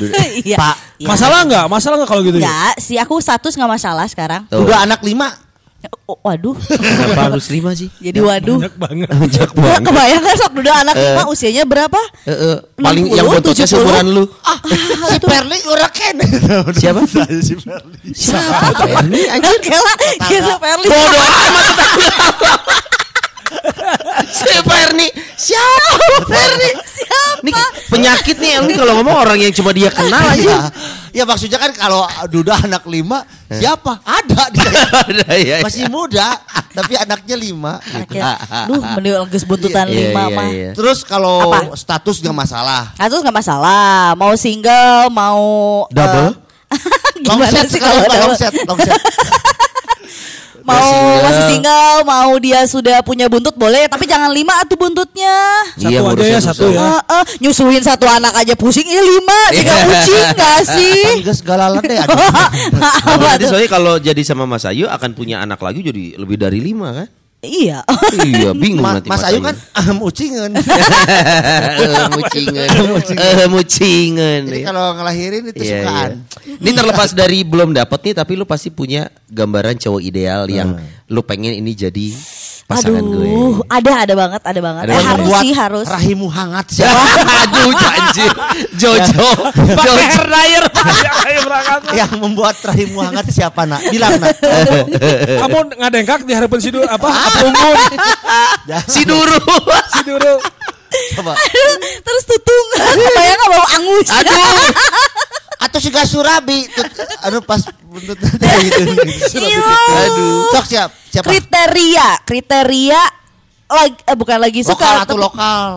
Oh, 0.00 0.08
iya. 0.40 0.56
Pak, 0.56 0.76
Iya. 0.96 1.08
Masalah 1.08 1.44
nggak? 1.44 1.64
Masalah 1.66 1.96
nggak 1.96 2.08
kalau 2.08 2.20
gitu 2.20 2.36
ya? 2.36 2.44
Enggak, 2.44 2.74
sih 2.76 2.96
aku 2.96 3.20
status 3.20 3.52
nggak 3.52 3.68
masalah 3.70 4.04
sekarang. 4.04 4.44
Tuh. 4.48 4.64
Udah 4.70 4.86
anak 4.86 5.02
lima 5.02 5.28
Oh, 6.04 6.18
waduh. 6.26 6.52
Kenapa 6.68 7.32
harus 7.32 7.48
lima 7.48 7.72
sih? 7.72 7.88
Jadi 8.02 8.20
waduh. 8.20 8.60
Banyak 8.60 8.74
banget. 8.76 9.08
Banyak 9.08 9.50
banget. 9.56 9.80
kebayang 9.88 10.22
kan 10.26 10.34
sok 10.36 10.52
udah 10.60 10.74
anak 10.84 10.94
lima 10.98 11.22
usianya 11.30 11.64
berapa? 11.64 11.96
Eh, 12.28 12.34
eh, 12.34 12.56
paling 12.76 13.08
60, 13.08 13.16
yang 13.16 13.26
bontotnya 13.30 13.64
70. 13.64 13.72
seumuran 13.72 14.06
lu. 14.12 14.24
Ah, 14.44 14.58
si 15.08 15.18
Perli 15.22 15.58
ora 15.70 15.88
ken 15.88 16.20
Siapa? 16.76 17.00
si 17.46 17.54
Perli 17.56 18.10
Siapa? 18.12 19.00
Ini 19.08 19.20
anjir. 19.38 19.56
Gitu 20.28 20.52
Perli. 20.60 20.86
Bodoh 20.90 21.22
amat 21.24 21.76
Si 24.30 24.46
Ferni 24.62 25.08
Siapa 25.34 25.92
Ferni 26.24 26.70
Siapa? 26.86 27.40
Ini 27.40 27.52
penyakit 27.88 28.36
nih 28.36 28.52
Ini 28.60 28.74
kalau 28.76 28.92
ngomong 29.00 29.16
orang 29.18 29.38
yang 29.40 29.50
cuma 29.50 29.72
dia 29.72 29.88
kenal 29.88 30.22
ya, 30.22 30.36
aja 30.36 30.56
ya 31.10 31.26
maksudnya 31.26 31.58
kan 31.58 31.74
kalau 31.74 32.06
Duda 32.30 32.54
anak 32.62 32.86
lima 32.86 33.26
siapa 33.50 33.98
ada 34.00 34.46
dia 34.48 34.62
Ada, 35.02 35.26
ya, 35.34 35.56
ya. 35.58 35.66
masih 35.66 35.90
muda 35.90 36.38
tapi 36.70 36.94
anaknya 36.94 37.34
lima 37.34 37.82
gitu. 37.82 38.14
Oke. 38.14 38.18
Duh, 38.70 38.78
mending 38.94 39.26
geus 39.26 39.42
buntutan 39.42 39.90
Iya, 39.90 40.14
lima 40.14 40.22
iya, 40.22 40.36
mah. 40.38 40.48
iya. 40.48 40.70
terus 40.70 41.02
kalau 41.02 41.50
Apa? 41.50 41.74
status 41.74 42.22
gak 42.22 42.30
masalah 42.30 42.94
Kasus 42.94 43.26
nggak 43.26 43.34
masalah, 43.34 44.14
mau 44.14 44.30
single, 44.38 45.10
mau 45.10 45.42
Double? 45.90 46.30
eh, 46.70 46.78
long 47.26 47.42
gimana 47.42 47.58
set 47.58 47.66
sih 47.66 47.80
kalau 47.82 48.06
long 48.06 48.34
set 48.38 48.54
long 48.62 48.78
set 48.78 48.94
mau 50.62 50.80
single. 50.82 51.20
masih 51.22 51.42
single, 51.48 51.96
mau 52.02 52.30
dia 52.36 52.60
sudah 52.64 52.98
punya 53.00 53.26
buntut 53.26 53.52
boleh, 53.52 53.86
tapi 53.86 54.04
jangan 54.04 54.28
lima 54.28 54.56
atuh 54.58 54.74
buntutnya. 54.74 55.36
Satu 55.74 55.88
Iya, 55.88 56.00
aja 56.02 56.24
ya, 56.24 56.40
satu 56.40 56.64
ya. 56.66 56.80
Eh, 56.80 57.00
eh, 57.12 57.24
nyusuin 57.38 57.80
satu 57.80 58.04
anak 58.04 58.32
aja 58.34 58.54
pusing, 58.54 58.84
ini 58.84 58.98
lima, 58.98 59.38
tiga 59.50 59.70
Iya. 59.70 59.84
kucing 59.86 60.24
gak 60.34 60.60
sih? 60.76 61.00
kan 61.02 61.22
gas 61.22 61.40
galalan 61.40 61.82
deh 61.82 61.98
tuh? 62.08 63.46
soalnya 63.46 63.68
kalau 63.68 63.94
jadi 63.96 64.22
sama 64.22 64.44
Mas 64.44 64.64
Ayu 64.64 64.86
akan 64.86 65.10
punya 65.12 65.40
anak 65.40 65.60
lagi 65.60 65.80
jadi 65.80 66.16
lebih 66.16 66.36
dari 66.36 66.58
lima 66.58 66.92
kan? 66.94 67.08
Iya. 67.40 67.80
iya 68.20 68.52
bingung 68.62 68.84
Ma- 68.84 68.94
nanti 68.94 69.08
Mas 69.08 69.24
Ayu 69.24 69.40
kan 69.40 69.56
ahem 69.72 69.96
ucingan 69.98 70.50
Eh, 71.80 72.04
mucingan 72.12 72.68
Eh, 73.10 73.46
mucingan 73.48 74.40
jadi 74.44 74.60
ya. 74.60 74.66
kalau 74.66 74.92
ngelahirin 74.92 75.48
itu 75.48 75.56
Iya, 75.58 75.80
sukaan 75.80 76.10
iya. 76.44 76.56
Ini 76.60 76.70
terlepas 76.70 77.10
dari 77.10 77.40
belum 77.42 77.72
dapat 77.72 78.00
nih 78.02 78.14
tapi 78.14 78.32
lu 78.34 78.44
pasti 78.44 78.68
punya 78.68 79.02
gambaran 79.26 79.74
cowok 79.74 80.02
ideal 80.02 80.44
yang 80.46 80.76
lu 81.06 81.20
pengen 81.22 81.54
ini 81.54 81.72
jadi 81.72 82.12
pasangan 82.70 83.02
gue. 83.02 83.26
Aduh, 83.26 83.54
ada 83.66 83.92
ada 84.06 84.14
banget, 84.14 84.42
ada 84.46 84.60
banget. 84.62 84.82
Ada 84.86 84.92
eh, 84.94 84.94
banget. 84.94 85.10
harus 85.10 85.32
sih 85.42 85.52
harus. 85.58 85.86
rahimu 85.90 86.26
hangat 86.30 86.66
siapa 86.70 87.02
Aduh 87.50 87.74
anjir. 87.74 88.32
Jojo. 88.78 89.26
Jojo. 89.74 90.06
dryer. 90.22 90.64
Kayak 91.26 91.42
berangkat. 91.42 91.80
yang 91.98 92.12
membuat 92.22 92.56
rahimu 92.62 92.98
hangat 93.02 93.26
siapa 93.34 93.66
nak 93.66 93.82
bilang 93.90 94.14
nak 94.22 94.38
Kamu 95.42 95.58
ngadengkak 95.82 96.22
di 96.22 96.32
harapan 96.32 96.58
si 96.62 96.70
dulu 96.70 96.86
apa? 96.86 97.08
Apunggun. 97.26 97.78
Si 98.86 99.02
Duru. 99.02 99.42
Si 99.90 100.00
dulu. 100.06 100.34
coba 101.18 101.32
Terus 102.06 102.22
tutung. 102.26 102.66
Kebayang 103.06 103.40
bau 103.50 103.66
angus. 103.78 104.08
Aduh. 104.14 104.46
Atau 105.82 106.04
si 106.04 106.10
Surabi 106.10 106.58
tut- 106.66 106.92
anu 107.22 107.40
pas 107.40 107.60
buntut 107.82 108.18
gitu. 108.64 108.82
Iu. 109.40 109.62
Aduh. 109.98 110.52
Sok 110.52 110.66
siap. 110.66 110.90
Siapa? 111.08 111.26
Kriteria, 111.26 112.08
kriteria 112.22 113.00
lagi 113.66 113.98
eh, 114.00 114.14
bukan 114.14 114.38
lagi 114.38 114.60
Lokal 114.60 114.70
suka 114.70 114.88
atau 115.00 115.16
tapi- 115.16 115.22
lokal. 115.22 115.68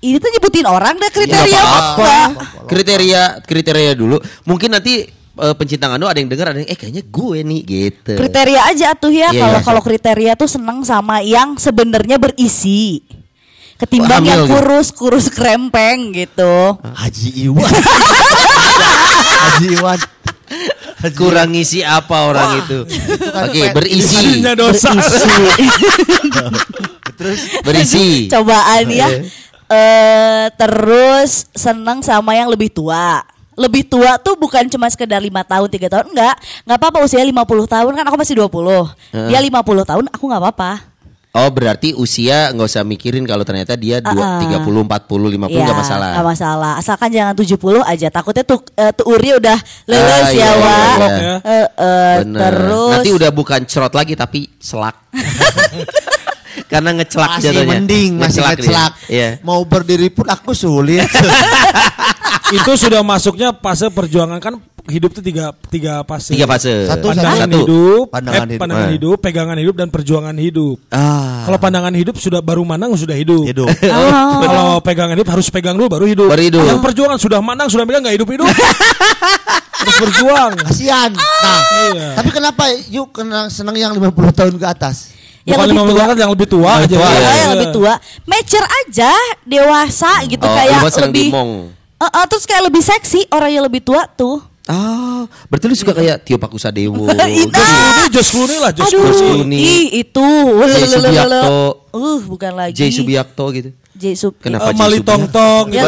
Ini 0.00 0.16
tuh 0.16 0.30
nyebutin 0.30 0.64
orang 0.64 0.96
deh 0.96 1.06
Ya, 1.06 1.12
kriteria 1.12 1.60
nggak 1.60 1.76
apa? 1.76 1.92
apa-apa. 1.92 2.64
Kriteria 2.64 3.22
kriteria 3.40 3.92
dulu. 3.92 4.16
Mungkin 4.44 4.72
nanti 4.72 5.04
eh, 5.04 5.54
pencinta 5.54 5.88
nganu 5.88 6.04
ada 6.04 6.16
yang 6.16 6.28
dengar 6.28 6.52
ada 6.52 6.58
yang 6.58 6.66
eh 6.66 6.74
kayaknya 6.74 7.04
gue 7.04 7.38
nih 7.42 7.60
gitu. 7.62 8.12
Kriteria 8.16 8.60
aja 8.66 8.88
tuh 8.94 9.12
ya 9.12 9.28
Iya, 9.28 9.40
kalau 9.40 9.58
iya. 9.58 9.66
kalau 9.66 9.80
kriteria 9.80 10.32
tuh 10.34 10.48
seneng 10.48 10.84
sama 10.84 11.20
yang 11.20 11.56
sebenarnya 11.56 12.16
berisi. 12.16 13.04
Ketimbang 13.80 14.20
Hamil 14.20 14.28
yang 14.28 14.42
gitu. 14.44 14.52
kurus 14.52 14.88
kurus 14.92 15.26
krempeng 15.32 16.12
gitu. 16.12 16.76
Haji 16.84 17.28
Iwan. 17.48 17.64
Haji 19.42 19.66
Iwan. 19.80 19.98
Haji 21.00 21.16
Kurang 21.16 21.56
ngisi 21.56 21.80
apa 21.80 22.28
orang 22.28 22.60
itu? 22.60 22.84
kan 23.32 23.48
Oke, 23.48 23.56
kayak 23.56 23.72
berisi. 23.72 24.44
Dosa. 24.52 24.92
Terus 27.16 27.40
Berisi. 27.64 28.28
Cobaan 28.28 28.84
ya. 28.88 29.08
Eh 29.70 30.46
terus 30.58 31.48
seneng 31.56 32.04
sama 32.04 32.36
yang 32.36 32.52
lebih 32.52 32.68
tua. 32.68 33.24
Lebih 33.56 33.88
tua 33.88 34.16
tuh 34.16 34.36
bukan 34.40 34.68
cuma 34.72 34.88
sekedar 34.88 35.20
lima 35.20 35.44
tahun, 35.44 35.68
tiga 35.68 35.88
tahun, 35.92 36.12
enggak. 36.16 36.36
Enggak 36.64 36.78
apa-apa 36.80 37.04
usia 37.04 37.20
50 37.20 37.36
tahun 37.68 37.92
kan 37.92 38.04
aku 38.08 38.16
masih 38.16 38.34
20. 38.40 39.28
Dia 39.28 39.40
50 39.40 39.84
tahun, 39.84 40.04
aku 40.08 40.24
nggak 40.28 40.40
apa-apa. 40.40 40.89
Oh, 41.30 41.46
berarti 41.46 41.94
usia 41.94 42.50
nggak 42.50 42.66
usah 42.66 42.82
mikirin 42.82 43.22
kalau 43.22 43.46
ternyata 43.46 43.78
dia 43.78 44.02
dua- 44.02 44.42
Ah, 44.42 44.42
ah. 44.42 44.60
30, 44.66 44.82
40, 44.82 45.30
50 45.30 45.46
Iya, 45.48 45.62
nggak 45.62 45.78
masalah. 45.78 46.10
nggak 46.12 46.26
masalah. 46.28 46.72
Asalkan 46.74 47.08
jangan 47.08 47.34
70 47.34 47.54
aja. 47.80 48.10
Takutnya 48.10 48.42
tuh 48.42 48.58
eh, 48.74 48.90
tuh 48.90 49.06
uri 49.06 49.38
udah 49.38 49.54
lulus 49.86 50.10
Ah, 50.10 50.26
ya, 50.26 50.34
iya, 50.34 50.50
Wak. 50.50 50.74
iya, 50.74 51.06
iya. 51.06 51.36
Eh, 51.38 51.66
eh, 51.70 52.14
Bener. 52.20 52.40
terus 52.42 52.90
Nanti 52.98 53.10
udah 53.14 53.30
bukan 53.30 53.60
cerot 53.62 53.94
lagi 53.94 54.14
tapi 54.14 54.50
selak. 54.58 54.96
Karena 56.66 56.90
ngecelak 56.92 57.30
masih 57.32 57.46
jatuhnya. 57.46 57.70
mending 57.78 58.10
masih 58.18 58.40
ngecelak. 58.42 58.92
Iya. 59.06 59.28
Mau 59.42 59.62
berdiri 59.62 60.10
pun 60.10 60.26
aku 60.26 60.50
sulit. 60.50 61.06
itu 62.50 62.72
sudah 62.74 63.02
masuknya 63.02 63.54
fase 63.54 63.86
perjuangan 63.86 64.38
kan 64.38 64.58
hidup 64.90 65.10
itu 65.10 65.22
tiga 65.22 65.50
tiga 65.66 66.02
fase. 66.02 66.34
Tiga 66.34 66.44
fase. 66.44 66.84
Satu, 66.84 67.08
Pandangan 67.08 67.46
Satu. 67.46 67.58
hidup, 67.62 68.04
Pandangan 68.10 68.36
eh, 68.36 68.50
hidup. 68.50 68.60
pandangan 68.60 68.84
Ah. 68.84 68.92
hidup, 68.92 69.16
pegangan 69.18 69.56
hidup 69.56 69.74
dan 69.74 69.88
perjuangan 69.88 70.36
hidup. 70.36 70.76
Ah. 70.90 71.46
Kalau 71.46 71.58
pandangan 71.58 71.94
hidup 71.94 72.14
sudah 72.16 72.40
baru 72.40 72.62
manang 72.62 72.92
sudah 72.94 73.14
hidup. 73.14 73.46
Hidup. 73.46 73.68
Oh. 73.90 74.40
Kalau 74.42 74.68
pegangan 74.82 75.14
hidup 75.14 75.28
harus 75.30 75.46
pegang 75.48 75.74
dulu 75.74 75.88
baru 75.88 76.04
hidup. 76.04 76.28
Baru 76.28 76.42
hidup. 76.42 76.64
Yang 76.66 76.80
perjuangan 76.82 77.18
sudah 77.18 77.40
manang 77.40 77.66
sudah 77.66 77.84
pegang 77.84 78.02
nggak 78.02 78.16
hidup 78.18 78.28
hidup. 78.28 78.46
harus 79.80 79.96
berjuang. 79.98 80.52
Kasihan. 80.60 81.10
Nah, 81.16 81.60
Iya. 81.88 82.08
tapi 82.14 82.30
kenapa 82.30 82.62
yuk 82.88 83.08
kena 83.10 83.48
senang 83.48 83.72
yang 83.74 83.92
50 83.94 84.30
tahun 84.30 84.54
ke 84.56 84.66
atas? 84.66 85.16
Yang 85.40 85.56
Bukan 85.56 85.66
lebih 85.72 85.80
tua. 85.88 86.04
yang 86.12 86.30
lebih 86.36 86.48
tua 86.48 86.70
aja. 86.76 86.86
tua, 86.92 87.08
Iya. 87.08 87.30
yang 87.34 87.52
lebih 87.56 87.68
tua, 87.72 87.92
mature 88.28 88.68
aja, 88.84 89.12
dewasa 89.42 90.12
gitu 90.28 90.44
Oh, 90.44 90.52
kayak 90.52 90.80
seneng 90.86 91.10
lebih. 91.10 91.28
Eh, 91.96 92.04
eh, 92.06 92.24
terus 92.28 92.44
kayak 92.44 92.62
lebih 92.68 92.82
seksi 92.82 93.20
orang 93.28 93.50
yang 93.50 93.64
lebih 93.64 93.80
tua 93.80 94.04
tuh. 94.06 94.44
Ah, 94.64 95.24
berarti 95.48 95.66
lu 95.66 95.74
suka 95.74 95.92
kayak 95.92 96.22
Tio 96.22 96.36
Pakusadewo. 96.36 97.08
Itu. 97.26 97.48
Ini 97.48 98.04
Jos 98.12 98.28
Clooney 98.28 98.58
lah, 98.60 98.70
Jos 98.70 98.88
Aduh, 98.88 99.08
Clooney. 99.10 99.58
ih 99.58 99.86
itu. 100.00 100.26
Jay 100.68 100.86
Subiakto. 100.86 101.58
Uh, 101.90 102.18
bukan 102.24 102.52
lagi. 102.52 102.74
Jay 102.74 102.90
Subiakto 102.90 103.44
gitu. 103.50 103.70
Jay 103.94 104.14
Sub. 104.14 104.36
Kenapa 104.38 104.70
Eh, 104.70 104.72
Jay 104.72 104.78
Mali? 104.78 104.98
Tong 105.00 105.26
Tong 105.28 105.68
gitu. 105.68 105.84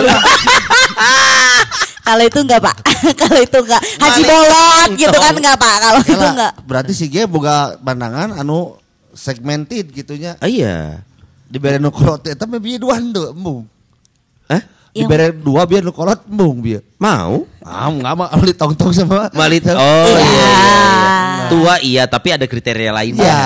Kalau 2.02 2.24
itu 2.26 2.38
enggak, 2.40 2.60
Pak. 2.66 2.76
Kalau 3.14 3.40
itu 3.40 3.56
enggak. 3.56 3.82
Haji 3.96 4.22
Bolot 4.22 4.90
gitu 4.98 5.16
kan 5.16 5.32
enggak, 5.32 5.56
Pak. 5.56 5.76
Kalau 5.78 6.00
itu 6.02 6.24
enggak. 6.26 6.52
berarti 6.66 6.92
si 6.92 7.06
G 7.06 7.24
boga 7.24 7.78
pandangan 7.78 8.34
anu 8.34 8.74
segmented 9.14 9.88
gitunya. 9.88 10.34
Ah, 10.36 10.50
iya. 10.50 10.98
Dibere 11.46 11.76
nu 11.76 11.92
kolot 11.92 12.24
eta 12.24 12.42
mah 12.42 12.58
bieu 12.58 12.80
dua 12.80 12.96
henteu 12.96 13.30
embung. 13.30 13.68
Hah? 14.48 14.60
Yang- 14.92 15.08
Dibere 15.08 15.32
dua 15.32 15.64
biar 15.64 15.80
nu 15.80 15.88
kolot 15.88 16.20
embung 16.28 16.60
bieu. 16.60 16.84
Mau? 17.00 17.48
Ah, 17.64 17.88
enggak 17.88 18.12
mah 18.12 18.28
Mali 18.36 18.52
Tong 18.52 18.76
Tong 18.76 18.92
sama 18.92 19.32
Malit. 19.32 19.64
Oh, 19.64 19.72
Iya. 19.72 20.20
iya. 20.20 20.20
iya, 20.20 20.20
iya. 20.20 21.48
Tua 21.48 21.74
iya, 21.80 22.02
tapi 22.04 22.28
ada 22.28 22.44
kriteria 22.44 22.92
lainnya. 22.92 23.24
Iya. 23.24 23.40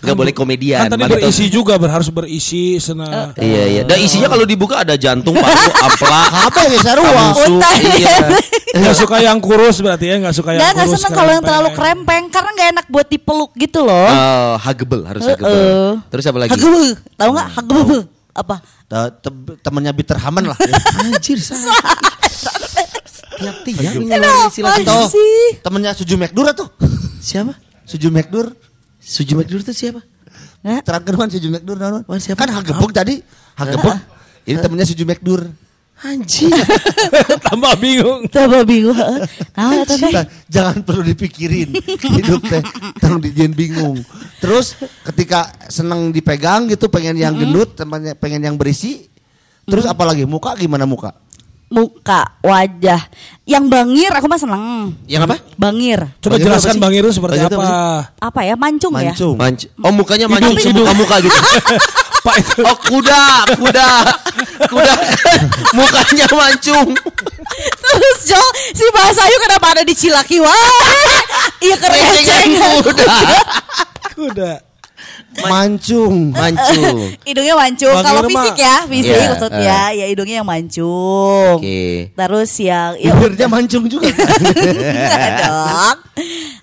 Gak 0.10 0.16
boleh 0.16 0.34
komedian. 0.34 0.88
Kan 0.88 0.96
tadi 0.96 1.06
berisi 1.06 1.46
juga 1.52 1.78
harus 1.78 2.10
berisi 2.10 2.82
sena. 2.82 3.30
Iya 3.38 3.62
iya. 3.68 3.82
Dan 3.86 4.02
isinya 4.02 4.26
kalau 4.26 4.42
dibuka 4.42 4.82
ada 4.82 4.98
jantung, 4.98 5.38
paru, 5.38 5.70
ampla, 5.86 6.22
Apa 6.50 6.58
ya 6.66 6.78
sarua? 6.82 7.24
Iya. 7.78 8.16
Nggak 8.70 8.96
suka 8.96 9.16
yang 9.22 9.38
kurus 9.38 9.78
berarti 9.78 10.10
ya 10.10 10.16
nggak 10.18 10.34
suka 10.34 10.50
yang 10.54 10.62
enggak 10.62 10.86
kurus. 10.86 10.98
seneng 10.98 11.12
kalau 11.14 11.30
yang 11.30 11.44
terlalu 11.46 11.68
krempeng. 11.74 12.24
karena 12.26 12.50
enggak 12.54 12.68
enak 12.74 12.86
buat 12.90 13.06
dipeluk 13.06 13.50
gitu 13.54 13.86
loh. 13.86 14.08
Oh, 14.10 14.54
huggable 14.58 15.02
harus 15.06 15.22
huggable. 15.22 15.46
Heeh. 15.46 15.90
Terus 16.10 16.24
apa 16.26 16.38
lagi? 16.42 16.50
Hagebel. 16.58 16.84
Tahu 17.14 17.30
enggak? 17.30 17.48
Hagebel. 17.54 18.00
Apa? 18.30 18.62
Te- 18.86 19.12
te- 19.20 19.56
Temennya 19.60 19.92
Peter 19.92 20.16
Haman 20.16 20.50
lah. 20.50 20.58
Anjir, 21.02 21.38
Tiap 23.40 23.56
tiap 23.64 23.94
ini 23.96 24.04
Kenapa 24.12 24.52
silakan. 24.52 24.84
Toh, 24.84 25.08
sih? 25.08 25.44
temennya 25.64 25.96
Suju 25.96 26.14
McDur 26.20 26.46
tuh. 26.52 26.68
Siapa? 27.20 27.56
Suju 27.88 28.12
McDur. 28.12 28.52
Suju 29.00 29.32
McDur 29.34 29.64
itu 29.64 29.72
siapa? 29.72 30.04
Terangkan 30.84 31.14
man 31.16 31.28
Suju? 31.32 31.48
Wan, 32.04 32.20
siapa? 32.20 32.44
Kan 32.44 32.52
Hagebuk 32.52 32.92
tadi. 32.92 33.24
Hagebuk. 33.56 33.96
Ini 34.44 34.56
temennya 34.60 34.86
Suju 34.86 35.04
McDur. 35.08 35.48
Anjir. 36.00 36.48
Tambah 37.46 37.76
bingung. 37.76 38.24
Coba 38.32 38.64
bingung. 38.64 38.96
Nah, 39.52 39.84
jangan 40.48 40.82
perlu 40.82 41.06
dipikirin 41.06 41.70
hidup 42.18 42.42
teh 42.48 42.62
tolong 42.98 43.22
dijadiin 43.22 43.54
bingung 43.54 43.96
terus 44.42 44.74
ketika 45.06 45.46
seneng 45.70 46.10
dipegang 46.10 46.66
gitu 46.66 46.90
pengen 46.90 47.16
yang 47.16 47.38
gendut 47.38 47.78
temannya 47.78 48.18
pengen 48.18 48.42
yang 48.42 48.56
berisi 48.58 49.06
terus 49.64 49.86
apalagi 49.86 50.26
muka 50.26 50.58
gimana 50.58 50.84
muka 50.84 51.14
Muka, 51.70 52.42
wajah. 52.42 52.98
Yang 53.46 53.64
bangir 53.70 54.10
aku 54.10 54.26
mah 54.26 54.42
seneng. 54.42 54.90
Yang 55.06 55.30
apa? 55.30 55.36
Bangir. 55.54 56.02
Coba 56.18 56.34
Bang 56.34 56.42
Irul 56.42 56.46
jelaskan 56.50 56.66
apa 56.66 56.74
sih? 56.74 56.82
Bang 56.82 56.94
Irul 56.98 57.12
seperti 57.14 57.38
apa. 57.46 57.62
Apa 58.18 58.40
ya? 58.42 58.54
Mancung, 58.58 58.92
ya? 58.98 59.14
mancung 59.14 59.34
Manc 59.38 59.70
oh 59.78 59.92
mukanya 59.94 60.26
mancung 60.26 60.58
Hidung, 60.58 60.82
hidung. 60.82 60.98
muka 60.98 61.22
gitu. 61.22 61.30
Pak 62.20 62.36
itu. 62.36 62.60
Oh 62.62 62.76
kuda, 62.76 63.48
kuda, 63.56 63.88
kuda, 64.68 64.94
mukanya 65.72 66.26
mancung. 66.30 66.88
Terus 67.80 68.18
Jo, 68.28 68.42
si 68.76 68.84
bahasa 68.92 69.24
Ayu 69.24 69.36
kenapa 69.40 69.66
ada 69.72 69.82
di 69.82 69.94
Cilaki 69.96 70.36
wah? 70.38 70.52
Iya 71.60 71.76
keren 71.80 72.04
kuda, 72.84 73.04
Kuda. 74.12 74.52
mancung 75.40 76.34
mancung. 76.34 76.96
Hidungnya 77.28 77.54
mancung. 77.56 77.96
Kalau 78.04 78.28
fisik 78.28 78.56
ya, 78.60 78.76
fisik 78.84 79.14
Iya, 79.16 79.28
maksudnya 79.32 79.80
ya 79.96 80.06
hidungnya 80.10 80.36
yang 80.42 80.48
mancung. 80.48 81.56
Oke. 81.56 82.12
Terus 82.12 82.50
yang 82.60 82.90
ya 83.00 83.10
bibirnya 83.16 83.48
mancung 83.48 83.88
juga 83.88 84.12
kan? 84.12 84.28
Enggak 84.44 85.30
dong. 85.40 85.96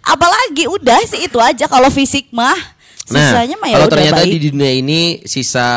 Apalagi 0.06 0.70
udah 0.70 1.00
sih 1.10 1.26
itu 1.26 1.40
aja 1.42 1.66
kalau 1.66 1.90
fisik 1.90 2.30
mah. 2.30 2.77
Nah, 3.08 3.32
Sisanya 3.32 3.56
mah 3.56 3.68
ya 3.68 3.76
kalau 3.78 3.88
ternyata 3.90 4.20
baik. 4.20 4.32
di 4.34 4.50
dunia 4.50 4.72
ini 4.74 5.02
sisa 5.24 5.68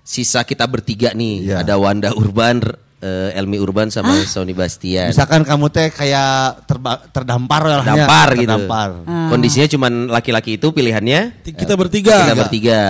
sisa 0.00 0.44
kita 0.44 0.64
bertiga 0.64 1.10
nih, 1.10 1.48
Iya. 1.48 1.56
ada 1.60 1.74
Wanda 1.74 2.12
Urban, 2.12 2.60
eh, 2.98 3.32
Elmi 3.32 3.56
Urban 3.56 3.88
sama 3.88 4.12
Sony 4.24 4.52
Bastian. 4.52 5.08
misalkan 5.08 5.40
kamu 5.40 5.66
teh 5.68 5.88
kayak 5.88 6.64
terba- 6.64 7.00
terdampar 7.08 7.62
lah 7.62 7.80
ya. 7.82 8.04
Dampar 8.04 8.28
gitu. 8.32 8.44
terdampar 8.44 8.88
Ah. 9.02 9.28
Kondisinya 9.28 9.64
cuman 9.66 9.92
laki-laki 10.08 10.56
itu 10.56 10.68
pilihannya 10.68 11.40
Kita 11.42 11.74
bertiga. 11.74 12.22
kita 12.22 12.36
bertiga. 12.36 12.80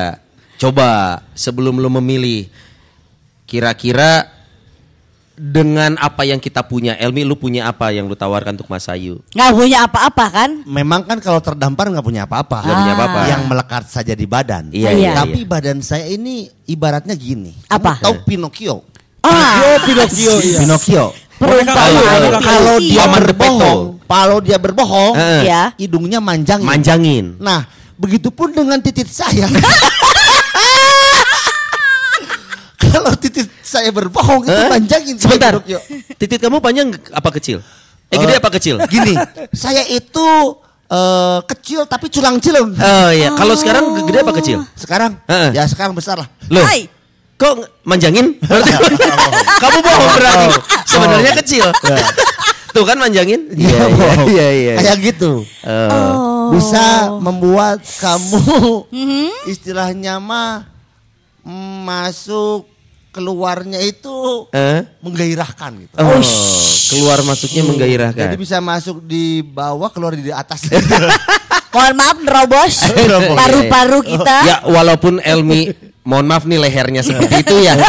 Coba 0.54 0.88
sebelum 1.32 1.78
lo 1.78 1.90
memilih, 1.92 2.50
kira-kira 3.44 4.26
dengan 5.34 5.98
apa 5.98 6.22
yang 6.22 6.38
kita 6.38 6.62
punya, 6.62 6.94
Elmi 6.94 7.26
lu 7.26 7.34
punya 7.34 7.66
apa 7.66 7.90
yang 7.90 8.06
lu 8.06 8.14
tawarkan 8.14 8.54
untuk 8.54 8.70
Mas 8.70 8.86
Ayu? 8.86 9.18
Nggak 9.34 9.50
punya 9.50 9.78
apa-apa 9.84 10.24
kan? 10.30 10.50
memang 10.64 11.02
kan 11.02 11.18
kalau 11.18 11.42
terdampar 11.42 11.90
nggak 11.90 12.06
punya 12.06 12.22
apa-apa 12.24 12.62
Nggak 12.62 12.76
punya 12.78 12.94
apa-apa. 12.94 13.20
yang 13.26 13.42
melekat 13.44 13.84
saja 13.86 14.14
di 14.14 14.24
badan 14.24 14.70
Iya, 14.70 14.90
iya, 14.94 15.12
tapi 15.12 15.42
badan 15.42 15.82
saya 15.82 16.06
ini 16.06 16.46
ibaratnya 16.64 17.18
gini 17.18 17.50
Apa? 17.66 17.98
Kamu 17.98 18.04
tahu 18.04 18.14
Pinocchio 18.24 18.76
Ah, 19.20 19.80
Pinocchio, 19.82 20.34
iya. 20.46 20.58
Pinocchio 20.62 21.04
perumpamaan. 21.34 22.20
Pinocchio. 22.22 22.46
kalau 22.46 22.76
dia 22.78 23.04
berbohong, 23.10 23.80
kalau 24.06 24.38
dia 24.38 24.58
berbohong, 24.60 25.14
ya. 25.42 25.62
hidungnya 25.74 26.22
manjang. 26.22 26.62
Manjangin. 26.62 27.34
Nah, 27.42 27.66
begitupun 27.98 28.54
dengan 28.54 28.78
titik 28.78 29.10
saya. 29.10 29.50
kalau 32.84 33.12
titik 33.16 33.50
saya 33.74 33.90
berbohong 33.90 34.46
itu 34.46 34.54
Hah? 34.54 34.70
manjangin. 34.70 35.16
Sebentar. 35.18 35.58
Titit 36.14 36.38
kamu 36.38 36.62
panjang 36.62 36.94
apa 37.10 37.30
kecil? 37.34 37.58
Eh 38.06 38.16
gede 38.16 38.34
Eh, 38.34 38.38
apa 38.38 38.50
kecil? 38.52 38.78
Gini, 38.87 39.14
saya 39.66 39.82
itu 39.84 40.28
eh, 40.87 41.38
kecil 41.44 41.82
tapi 41.84 42.06
culang 42.06 42.38
cilung. 42.38 42.70
Oh 42.70 43.10
iya, 43.10 43.34
kalau 43.34 43.58
sekarang 43.58 43.90
gede 44.06 44.22
apa 44.22 44.32
kecil? 44.38 44.62
Sekarang, 44.74 45.18
Heeh. 45.26 45.50
ya 45.50 45.66
sekarang 45.66 45.90
besar 45.92 46.22
lah. 46.22 46.28
Loh, 46.46 46.62
Hai. 46.62 46.87
kok 47.34 47.58
manjangin? 47.82 48.38
Berarti- 48.46 48.78
kamu 49.58 49.78
bohong 49.80 50.10
berarti. 50.14 50.46
Sebenarnya 50.87 51.32
kecil. 51.42 51.66
Tuh 52.74 52.82
kan 52.82 52.98
manjangin? 52.98 53.54
Iya, 53.54 53.82
iya, 53.87 54.14
iya, 54.26 54.46
iya. 54.50 54.74
Kayak 54.78 54.98
gitu. 55.14 55.46
Oh. 55.62 56.50
Bisa 56.50 57.06
membuat 57.18 57.78
kamu 57.98 58.42
Mhm. 58.90 59.26
istilahnya 59.46 60.18
mah 60.18 60.66
mm, 61.42 61.87
masuk 61.87 62.66
keluarnya 63.14 63.79
itu 63.79 64.50
Eh? 64.50 64.83
menggairahkan 64.98 65.70
gitu. 65.79 65.94
Oh, 65.94 66.18
keluar 66.90 67.22
masuknya 67.22 67.62
Jadi 67.62 67.70
menggairahkan. 67.70 68.29
bisa 68.35 68.59
masuk 68.59 68.98
di 69.00 69.40
bawah 69.40 69.87
keluar 69.88 70.12
di 70.12 70.27
atas. 70.29 70.66
Mohon 71.74 71.94
maaf 71.96 72.16
nerobos 72.18 72.74
paru-paru 73.35 73.98
kita. 74.05 74.37
Ya 74.42 74.57
walaupun 74.62 75.18
Elmi 75.18 75.74
mohon 76.03 76.22
maaf 76.22 76.46
nih 76.46 76.59
lehernya 76.59 77.03
seperti 77.03 77.42
itu 77.42 77.57
ya. 77.61 77.74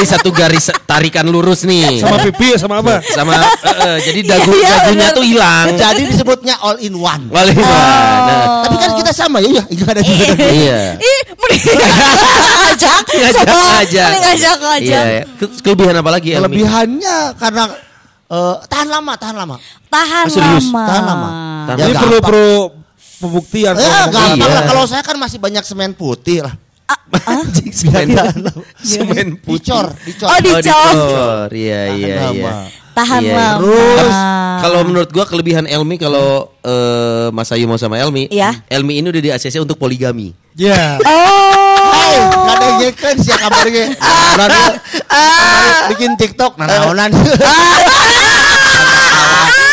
jadi 0.00 0.16
satu 0.16 0.32
garis 0.32 0.72
tarikan 0.82 1.28
lurus 1.28 1.62
nih. 1.62 2.00
Sama 2.00 2.16
pipi 2.20 2.56
sama 2.56 2.80
apa? 2.80 3.04
Sama 3.06 3.36
eh, 3.36 3.44
eh, 3.68 3.96
jadi 4.00 4.20
dagu 4.24 4.48
Iya, 4.50 4.68
dagunya 4.80 4.96
benar. 5.04 5.12
tuh 5.12 5.24
hilang. 5.24 5.66
Jadi 5.76 6.02
disebutnya 6.08 6.54
all 6.58 6.80
in 6.80 6.96
one. 6.96 7.28
Wali 7.28 7.52
nah, 7.52 8.64
Tapi 8.64 8.76
kan 8.76 8.90
kita 8.96 9.12
sama 9.12 9.44
ya, 9.44 9.60
ya 9.60 9.64
enggak 9.68 9.88
ada 9.92 10.00
juga. 10.00 10.24
Iya. 10.40 10.80
Ih, 10.96 11.20
mending 11.36 11.76
ngajak. 12.64 13.02
Ngajak 13.04 13.44
aja. 13.76 14.04
Ngajak 14.16 14.56
ngajak. 14.58 14.80
Iya, 14.80 15.00
iya. 15.12 15.24
Ke- 15.36 15.52
Kelebihan 15.60 15.94
apa 15.94 16.10
lagi? 16.10 16.28
Kelebihannya 16.32 17.16
karena 17.36 17.62
eh, 18.26 18.54
tahan 18.64 18.88
lama, 18.88 19.12
tahan 19.14 19.36
lama. 19.36 19.56
Tahan 19.86 20.24
Oh, 20.24 20.32
serius? 20.32 20.64
lama. 20.72 20.82
Tahan 20.88 21.04
lama. 21.04 21.28
Tahan 21.68 21.76
Ya, 21.76 21.84
Ini 21.84 21.92
gampang. 21.92 22.00
perlu 22.00 22.18
perlu 22.24 22.52
pembuktian. 23.20 23.74
Ya, 23.74 23.84
kalau 23.84 24.08
gampang 24.10 24.48
Iya. 24.48 24.56
lah. 24.56 24.64
Kalau 24.64 24.84
saya 24.88 25.02
kan 25.02 25.16
masih 25.16 25.36
banyak 25.36 25.60
semen 25.60 25.92
putih 25.92 26.40
lah. 26.40 26.56
Anjing 27.20 27.70
semen, 27.70 28.08
semen 28.80 29.26
putih. 29.36 29.66
Dicor, 29.66 29.86
dicor. 30.00 30.26
Oh, 30.26 30.38
di- 30.38 30.54
dicor. 30.56 31.46
Iya, 31.50 31.80
Tahan 31.84 31.98
iya, 31.98 32.14
lama. 32.16 32.32
iya. 32.32 32.52
Tahan 32.90 33.22
Iya. 33.22 33.34
lama. 33.34 33.74
Terus 33.96 34.18
kalau 34.60 34.80
menurut 34.84 35.08
gua 35.10 35.24
kelebihan 35.24 35.64
Elmi 35.64 35.96
kalau 35.96 36.50
eh, 36.60 37.26
Mas 37.30 37.48
Ayu 37.50 37.64
mau 37.64 37.76
sama 37.76 37.96
Elmi, 37.96 38.28
Iya. 38.28 38.60
Elmi 38.66 38.98
ini 38.98 39.06
udah 39.08 39.20
di 39.20 39.28
ACC 39.28 39.58
untuk 39.58 39.76
poligami. 39.76 40.32
Ya. 40.54 40.96
Oh. 41.00 41.88
Hey, 41.90 42.16
nggak 42.20 42.54
ada 42.56 42.66
yang 42.80 42.94
kan 42.94 43.14
sih 43.16 43.32
kabarnya. 43.32 43.84
Nanti 44.38 44.60
bikin 45.90 46.10
TikTok, 46.16 46.52
nah 46.56 46.66
naonan. 46.66 47.10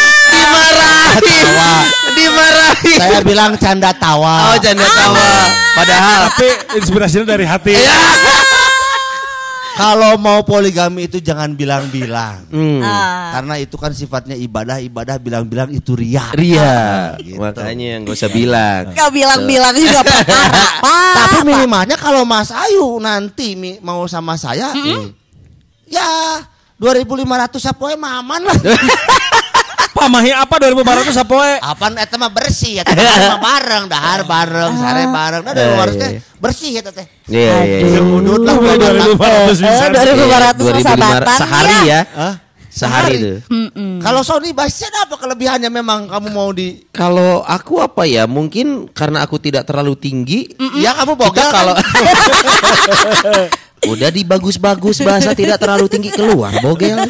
Dimarahi. 1.19 1.87
Dimarahi. 2.13 2.93
Saya 2.95 3.19
bilang 3.21 3.51
canda 3.57 3.91
tawa. 3.93 4.53
Oh, 4.53 4.57
canda 4.59 4.85
tawa. 4.85 5.25
Padahal 5.77 6.19
Tapi 6.33 6.47
inspirasinya 6.77 7.25
dari 7.27 7.45
hati. 7.45 7.73
Kalau 9.77 10.17
mau 10.17 10.41
poligami 10.41 11.05
itu 11.05 11.21
jangan 11.21 11.53
bilang-bilang. 11.53 12.49
Hmm. 12.49 12.81
Ah. 12.81 13.29
Karena 13.37 13.61
itu 13.61 13.77
kan 13.77 13.93
sifatnya 13.93 14.33
ibadah, 14.33 14.81
ibadah 14.81 15.21
bilang-bilang 15.21 15.69
itu 15.69 15.93
ria. 15.93 16.33
Ria, 16.33 17.13
Gitu. 17.21 17.37
makanya 17.37 18.01
nggak 18.01 18.09
usah 18.17 18.31
bilang. 18.33 18.89
Kau 18.97 19.13
bilang-bilang 19.13 19.77
juga 19.77 20.01
perkara. 20.01 20.81
Pak. 20.81 21.13
Tapi 21.13 21.37
minimalnya 21.45 21.93
kalau 21.93 22.25
Mas 22.25 22.49
Ayu 22.49 22.97
nanti 22.97 23.53
mau 23.85 24.01
sama 24.09 24.33
saya, 24.33 24.73
eh, 24.73 25.13
ya 25.85 26.41
2500 26.81 27.61
sapoe 27.61 27.93
mah 27.93 28.25
aman 28.25 28.49
lah. 28.49 28.57
Pamahi 29.97 30.29
apa 30.29 30.55
2400 30.61 31.09
sapoe? 31.09 31.57
Apaan 31.57 31.97
eta 31.97 32.15
mah 32.21 32.29
bersih 32.29 32.77
ya, 32.77 32.83
teh 32.85 32.93
mah 32.93 33.41
bareng, 33.49 33.83
dahar 33.89 34.21
bareng, 34.29 34.71
sare 34.77 35.03
bareng, 35.09 35.41
nah 35.41 35.53
Eh, 35.57 35.73
harus 35.73 35.95
teh 35.97 36.09
iya. 36.13 36.19
bersih 36.37 36.69
ya 36.77 36.81
teh. 36.85 37.05
Iya, 37.25 37.55
iya. 37.65 37.77
iya. 37.81 37.99
Udut 38.05 38.45
lah 38.45 38.53
Dua 38.61 38.77
udah 38.77 38.89
ribu 38.93 39.17
lima 39.17 39.25
ratus 39.25 39.57
bisa. 39.57 39.83
Eh, 39.89 39.89
2500 39.89 39.97
Iya, 39.97 40.51
persahabatan 40.53 41.33
2500 41.33 41.41
sehari 41.41 41.77
ya. 41.89 42.01
Hah? 42.13 42.33
Sehari 42.69 43.15
tuh. 43.17 43.37
Kalau 44.05 44.21
Sony 44.21 44.53
basnya 44.53 44.93
apa 45.01 45.17
kelebihannya 45.17 45.69
memang 45.73 46.05
kamu 46.13 46.27
mau 46.29 46.53
di 46.53 46.77
Kalau 46.93 47.41
aku 47.41 47.81
apa 47.81 48.05
ya? 48.05 48.29
Mungkin 48.29 48.93
karena 48.93 49.25
aku 49.25 49.41
tidak 49.41 49.65
terlalu 49.65 49.97
tinggi. 49.97 50.45
Ya 50.77 50.93
kamu 50.93 51.17
bogel 51.17 51.49
kalau 51.49 51.73
kan? 51.73 51.85
udah 53.93 54.09
dibagus-bagus 54.09 55.01
bahasa 55.05 55.33
tidak 55.33 55.57
terlalu 55.57 55.89
tinggi 55.89 56.13
keluar 56.13 56.53
bogel. 56.61 57.01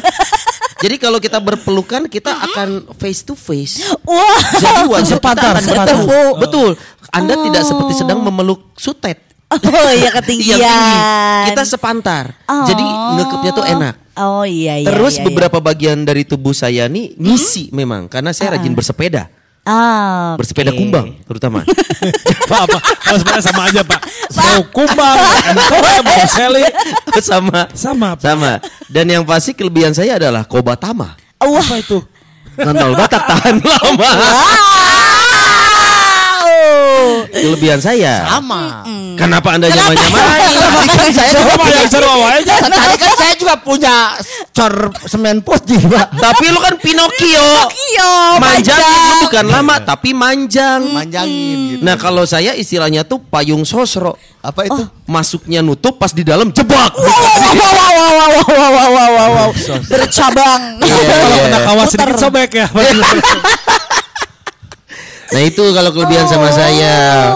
Jadi 0.78 0.94
kalau 0.96 1.18
kita 1.18 1.42
berpelukan 1.42 2.06
kita 2.06 2.30
akan 2.30 2.86
face 2.94 3.26
to 3.26 3.34
face. 3.34 3.82
Wah. 4.06 4.38
Jadi 4.54 4.82
wajah 4.94 5.18
kita 5.18 5.18
Sepatar, 5.18 5.52
akan 5.58 5.64
sepatar. 5.66 5.86
bertemu. 5.98 6.22
Betul. 6.38 6.70
Anda 7.10 7.34
tidak 7.40 7.62
seperti 7.66 7.92
sedang 7.98 8.22
memeluk 8.22 8.70
sutet. 8.78 9.18
Oh 9.48 9.58
iya 9.90 10.12
Yang 10.12 10.14
ketinggian. 10.22 10.58
tinggi. 10.60 10.96
Kita 11.50 11.62
sepantar. 11.66 12.24
Oh. 12.46 12.62
Jadi 12.62 12.84
ngekepnya 13.18 13.52
tuh 13.56 13.66
enak. 13.66 13.94
Oh 14.18 14.44
iya 14.44 14.82
iya. 14.82 14.86
Terus 14.86 15.14
iya, 15.16 15.22
iya. 15.22 15.26
beberapa 15.30 15.58
bagian 15.58 15.98
dari 16.02 16.22
tubuh 16.22 16.52
saya 16.52 16.86
nih 16.86 17.14
ngisi 17.16 17.70
memang 17.70 18.06
karena 18.06 18.30
saya 18.30 18.58
rajin 18.58 18.74
bersepeda. 18.74 19.30
Ah, 19.68 20.32
oke. 20.32 20.40
Bersepeda 20.40 20.72
kumbang 20.72 21.12
terutama. 21.28 21.60
Pak, 22.50 22.60
apa? 22.64 22.78
Kalau 23.04 23.18
sebenarnya 23.20 23.44
sama 23.44 23.62
aja, 23.68 23.80
Pak. 23.84 24.00
Mau 24.32 24.60
kumbang, 24.72 25.16
mau 26.08 26.24
seli, 26.24 26.64
sama 27.20 27.68
sama. 27.76 28.08
Pak. 28.16 28.24
sama. 28.24 28.52
Dan 28.88 29.12
yang 29.12 29.28
pasti 29.28 29.52
kelebihan 29.52 29.92
saya 29.92 30.16
adalah 30.16 30.48
kobatama. 30.48 31.20
Wah. 31.44 31.60
Apa 31.60 31.84
itu? 31.84 32.00
Nonton 32.58 32.96
Batak 32.96 33.22
tahan 33.28 33.56
lama. 33.60 34.10
Kelebihan 37.32 37.80
saya. 37.80 38.24
sama. 38.26 38.84
Kenapa 39.18 39.58
Anda 39.58 39.66
nyamain-nyamain? 39.66 40.40
Tadi 40.54 40.88
kan 40.98 41.08
saya 41.10 41.30
juga 41.34 41.52
Coba 41.58 41.64
yang 41.66 41.88
seru 41.90 42.14
aja. 42.22 42.54
Tadi 42.62 42.96
kan 42.98 43.12
saya 43.18 43.34
juga 43.34 43.54
punya 43.58 43.96
cor 44.54 44.74
semen 45.10 45.42
putih, 45.42 45.80
Pak. 45.90 46.06
Tapi 46.24 46.44
lu 46.54 46.58
kan 46.62 46.74
Pinocchio. 46.78 47.48
Iya, 47.68 48.38
Manjang 48.38 48.78
itu 48.78 49.14
bukan 49.26 49.46
lama 49.50 49.74
tapi 49.82 50.14
manjang. 50.14 50.80
Manjangin 50.94 51.58
gitu. 51.78 51.82
Nah 51.82 51.98
kalau 51.98 52.22
saya 52.28 52.54
istilahnya 52.54 53.02
tuh 53.02 53.18
payung 53.18 53.66
sosro. 53.66 54.14
Apa 54.38 54.70
itu? 54.70 54.82
Masuknya 55.08 55.60
nutup 55.66 55.98
pas 55.98 56.14
di 56.14 56.22
dalam 56.22 56.54
jebak. 56.54 56.94
Wow, 56.94 57.04
wow, 57.04 57.72
wow, 57.74 57.74
wow, 57.74 58.12
wow, 58.14 58.30
wow, 58.30 58.70
wow, 58.70 58.70
wow, 58.70 59.10
wow, 59.10 59.30
wow. 59.34 59.50
Bercabang. 59.90 60.60
Iya, 60.78 60.94
Kalau 60.94 61.26
iya. 61.26 61.42
kena 61.42 61.58
kawas 61.66 61.88
sedikit 61.90 62.16
sobek 62.22 62.50
ya. 62.54 62.66
Nah 65.28 65.42
itu 65.42 65.60
kalau 65.72 65.90
kelebihan 65.92 66.24
sama 66.24 66.48
saya. 66.48 67.28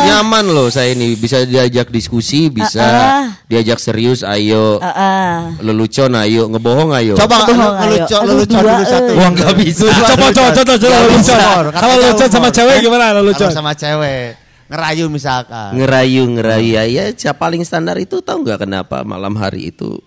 Nyaman 0.00 0.48
loh 0.48 0.72
saya 0.72 0.96
ini 0.96 1.12
Bisa 1.12 1.44
diajak 1.44 1.92
diskusi 1.92 2.48
Bisa 2.48 2.80
ah. 2.80 3.24
diajak 3.44 3.76
serius 3.76 4.24
Ayo 4.24 4.80
Heeh. 4.80 5.60
Lelucon 5.60 6.16
ayo 6.16 6.48
Ngebohong 6.48 6.96
ayo 6.96 7.12
Coba 7.20 7.44
ayo. 7.44 7.84
lelucon 7.84 8.20
lelucon 8.24 8.62
dulu 8.64 8.84
satu. 8.86 9.12
Wah 9.12 9.28
nggak 9.28 9.52
bisa 9.60 9.92
Coba 9.92 10.26
coba 10.32 10.48
coba 10.56 10.74
coba 10.78 10.98
bisa. 11.12 11.36
Kalau 11.68 11.94
lucu 12.00 12.24
sama 12.32 12.48
cewek 12.48 12.76
gimana 12.80 13.20
lucu? 13.20 13.44
Kalau 13.44 13.52
sama 13.52 13.72
cewek 13.76 14.40
ngerayu 14.70 15.10
misalkan. 15.10 15.74
Ngerayu 15.74 16.22
ngerayu 16.30 16.70
ya, 16.78 16.82
ya 16.86 17.04
siapa 17.10 17.42
paling 17.42 17.60
standar 17.60 17.98
itu 17.98 18.22
tahu 18.22 18.40
nggak 18.40 18.64
kenapa 18.64 19.02
malam 19.02 19.34
hari 19.34 19.68
itu 19.68 19.98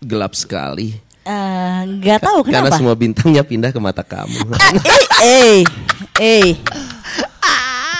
gelap 0.00 0.34
sekali 0.34 0.96
Eh, 1.22 1.78
nggak 1.98 2.22
tahu 2.22 2.38
Karena 2.46 2.70
kenapa. 2.70 2.78
semua 2.78 2.94
bintangnya 2.94 3.42
pindah 3.42 3.70
ke 3.70 3.78
mata 3.78 4.00
kamu 4.00 4.46
Ah, 4.54 4.70
eh, 5.20 5.66
eh, 6.16 6.54
eh. 6.54 6.85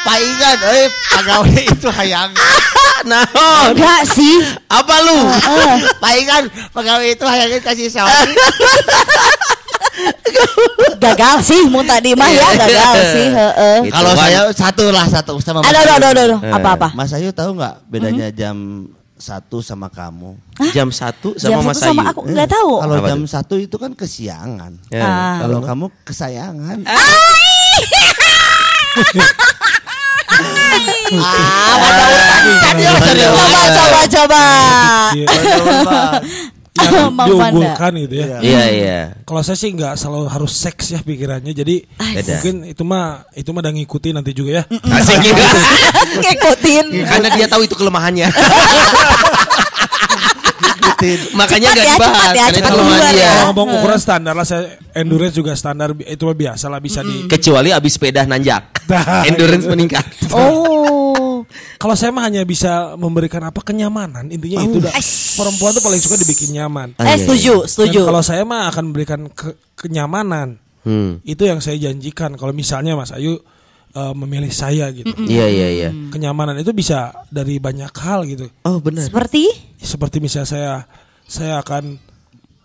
Pak 0.06 0.18
Igan, 0.18 0.56
eh 0.64 0.86
pegawai 1.10 1.62
itu 1.66 1.88
hayang. 1.90 2.30
Nah 3.06 3.22
Enggak 3.70 4.02
sih. 4.08 4.34
Apa 4.66 4.98
lu? 4.98 5.14
Pak 6.00 6.12
Igan, 6.16 6.42
pegawai 6.72 7.06
itu 7.06 7.22
hayangin 7.22 7.60
kasih 7.60 7.86
Sony. 7.86 8.34
Gagal 10.96 11.38
sih 11.40 11.62
mun 11.66 11.86
tadi 11.86 12.12
mah 12.12 12.26
ya 12.28 12.50
gagal 12.52 12.94
sih, 13.14 13.26
heeh. 13.30 13.76
Gitu, 13.86 13.94
Kalau 13.94 14.10
Wan. 14.10 14.18
saya 14.18 14.40
satu 14.50 14.84
lah 14.90 15.06
satu 15.06 15.32
sama 15.38 15.62
Mas 15.62 15.70
Aduh, 15.70 15.80
aduh, 15.80 15.94
aduh, 15.94 16.08
aduh, 16.08 16.24
aduh. 16.24 16.38
Apa-apa? 16.52 16.88
Mas 16.92 17.12
Ayu 17.14 17.30
tahu 17.30 17.54
nggak 17.54 17.74
bedanya 17.86 18.28
jam 18.28 18.56
satu 19.14 19.62
sama 19.62 19.86
kamu? 19.88 20.34
Jam 20.74 20.88
satu 20.90 21.32
Jam 21.38 21.56
sama 21.56 21.72
Mas 21.72 21.78
satu 21.78 21.88
sama 21.94 22.02
Ayu 22.02 22.10
aku 22.10 22.20
nggak 22.26 22.48
tahu. 22.50 22.72
Kalau 22.82 22.94
Apa 22.96 23.08
jam 23.08 23.20
satu 23.24 23.54
itu 23.56 23.76
kan 23.76 23.92
kesiangan. 23.94 24.72
Ya. 24.90 25.04
Ah. 25.04 25.36
Kalau 25.46 25.58
kamu 25.62 25.86
kesayangan. 26.02 26.78
Ah, 31.16 31.74
ada 32.72 32.90
serius. 32.98 33.32
Coba, 33.76 34.00
coba, 34.10 34.42
coba. 35.14 36.00
Yang 36.76 37.08
Mang 37.08 37.28
diunggulkan 37.28 37.92
gitu 38.04 38.14
ya. 38.20 38.26
Iya 38.44 38.64
iya 38.68 39.00
Kalau 39.24 39.40
saya 39.40 39.56
sih 39.56 39.72
nggak 39.72 39.96
selalu 39.96 40.28
harus 40.28 40.52
seks 40.52 40.92
ya 40.92 41.00
pikirannya. 41.00 41.56
Jadi 41.56 41.88
Beda. 41.88 42.36
mungkin 42.36 42.54
itu 42.68 42.82
mah 42.84 43.24
itu 43.32 43.48
mah 43.48 43.60
udah 43.64 43.72
ngikutin 43.80 44.12
nanti 44.12 44.32
juga 44.36 44.60
ya. 44.60 44.62
Asik 44.68 45.24
gitu 45.24 45.40
Ngikutin. 46.22 46.84
Karena 47.08 47.28
dia 47.32 47.46
tahu 47.48 47.64
itu 47.64 47.74
kelemahannya 47.74 48.28
Makanya 51.38 51.68
Cepat 51.68 51.76
gak 51.76 51.84
ya, 51.84 51.94
dibahas 51.94 52.16
cepat 52.16 52.32
ya, 52.32 52.44
Karena 52.46 52.48
itu 52.48 52.58
cepat 52.58 52.72
keluar 52.72 53.12
ya. 53.12 53.30
Kalau 53.30 53.46
ngomong 53.48 53.68
ukuran 53.76 54.00
standar 54.00 54.32
lah 54.32 54.46
saya 54.46 54.62
endurance 54.92 55.34
juga 55.34 55.52
standar 55.52 55.88
itu 55.94 56.22
mah 56.22 56.36
biasa 56.36 56.64
lah 56.66 56.80
bisa 56.80 57.00
di 57.00 57.16
Kecuali 57.26 57.68
abis 57.70 57.92
sepeda 57.94 58.24
nanjak 58.24 58.62
Nah, 58.86 59.02
Endurance 59.28 59.66
meningkat 59.66 60.04
Oh. 60.30 61.42
Kalau 61.80 61.94
saya 61.94 62.10
mah 62.10 62.26
hanya 62.26 62.42
bisa 62.42 62.96
memberikan 62.96 63.38
apa 63.40 63.60
kenyamanan 63.60 64.26
intinya 64.28 64.62
itu 64.62 64.78
dah. 64.80 64.90
Perempuan 65.36 65.70
tuh 65.70 65.84
paling 65.84 66.00
suka 66.00 66.16
dibikin 66.16 66.56
nyaman. 66.56 66.96
Ah, 66.96 67.06
Eh 67.06 67.14
iya, 67.14 67.16
setuju, 67.20 67.54
setuju. 67.68 68.00
Dan 68.02 68.08
kalau 68.08 68.22
saya 68.24 68.42
mah 68.42 68.66
akan 68.66 68.82
memberikan 68.90 69.20
ke- 69.28 69.54
kenyamanan. 69.76 70.56
Hmm. 70.82 71.20
Itu 71.22 71.44
yang 71.44 71.60
saya 71.60 71.76
janjikan. 71.76 72.34
Kalau 72.34 72.50
misalnya 72.50 72.96
Mas 72.96 73.12
Ayu 73.12 73.36
eh, 73.96 74.14
memilih 74.14 74.52
saya 74.52 74.92
gitu. 74.92 75.08
Iya 75.24 75.46
iya 75.48 75.68
iya. 75.72 75.90
Kenyamanan 76.12 76.60
itu 76.60 76.76
bisa 76.76 77.16
dari 77.32 77.56
banyak 77.56 77.90
hal 77.96 78.28
gitu. 78.28 78.52
Oh 78.68 78.78
benar. 78.78 79.08
Seperti 79.08 79.48
Seperti 79.80 80.20
misalnya 80.20 80.48
saya 80.48 80.72
saya 81.24 81.54
akan 81.64 81.96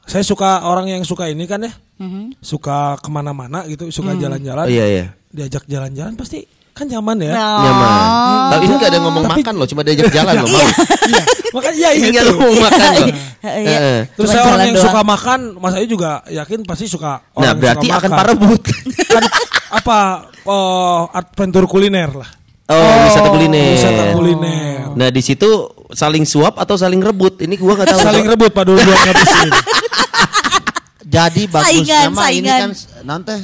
saya 0.06 0.24
suka 0.28 0.68
orang 0.68 0.92
yang 0.92 1.04
suka 1.08 1.32
ini 1.32 1.48
kan 1.48 1.64
ya. 1.64 1.74
Suka 2.42 2.98
ke 2.98 3.10
mana-mana 3.14 3.62
gitu, 3.70 3.94
suka 3.94 4.18
jalan-jalan. 4.18 4.66
Oh, 4.66 4.74
iya 4.74 4.86
iya. 4.90 5.06
Diajak 5.30 5.70
jalan-jalan 5.70 6.18
pasti 6.18 6.44
kan 6.72 6.86
nyaman 6.88 7.18
ya. 7.20 7.34
Oh. 7.36 7.62
Nyaman. 7.62 8.00
Tapi 8.52 8.64
ini 8.68 8.74
gak 8.80 8.90
ada 8.92 9.00
ngomong 9.04 9.24
makan 9.28 9.54
loh, 9.60 9.68
cuma 9.68 9.82
diajak 9.84 10.08
jalan 10.12 10.34
loh. 10.42 10.50
Mau. 10.50 10.68
Iya, 11.12 11.24
makanya 11.52 11.78
ya 11.78 11.90
Ini 11.92 12.08
itu. 12.08 12.16
gak 12.16 12.26
ngomong 12.32 12.58
makan 12.64 12.90
loh. 12.96 13.10
Iya. 13.42 13.80
Terus 14.16 14.30
saya 14.30 14.44
orang 14.48 14.62
yang 14.70 14.78
doang. 14.78 14.86
suka 14.86 15.02
makan, 15.02 15.40
Mas 15.58 15.74
Ayu 15.76 15.88
juga 15.90 16.12
yakin 16.30 16.60
pasti 16.64 16.86
suka 16.86 17.26
orang 17.34 17.42
Nah 17.42 17.52
berarti 17.58 17.88
suka 17.90 17.98
akan 17.98 18.10
makan. 18.10 18.20
parebut. 18.22 18.62
kan 19.12 19.24
apa 19.72 19.98
oh, 20.46 21.10
adventure 21.12 21.68
kuliner 21.68 22.12
lah. 22.14 22.30
Oh, 22.72 22.96
wisata 23.04 23.28
kuliner. 23.34 23.76
Wisata 23.76 24.04
kuliner. 24.16 24.96
Nah 24.96 25.08
di 25.12 25.22
situ 25.26 25.50
saling 25.92 26.24
suap 26.24 26.56
atau 26.56 26.80
saling 26.80 27.04
rebut? 27.04 27.42
Ini 27.44 27.60
gua 27.60 27.76
nggak 27.76 27.92
tahu. 27.92 28.00
Saling 28.00 28.26
rebut 28.30 28.52
Pak 28.56 28.64
dulu 28.64 28.80
dua 28.80 28.96
ngabisin. 28.96 29.50
Jadi 31.12 31.44
bagus 31.52 31.68
Saingan, 31.84 32.04
nama 32.16 32.26
ini 32.32 32.48
kan 32.48 32.72
nanti 33.04 33.36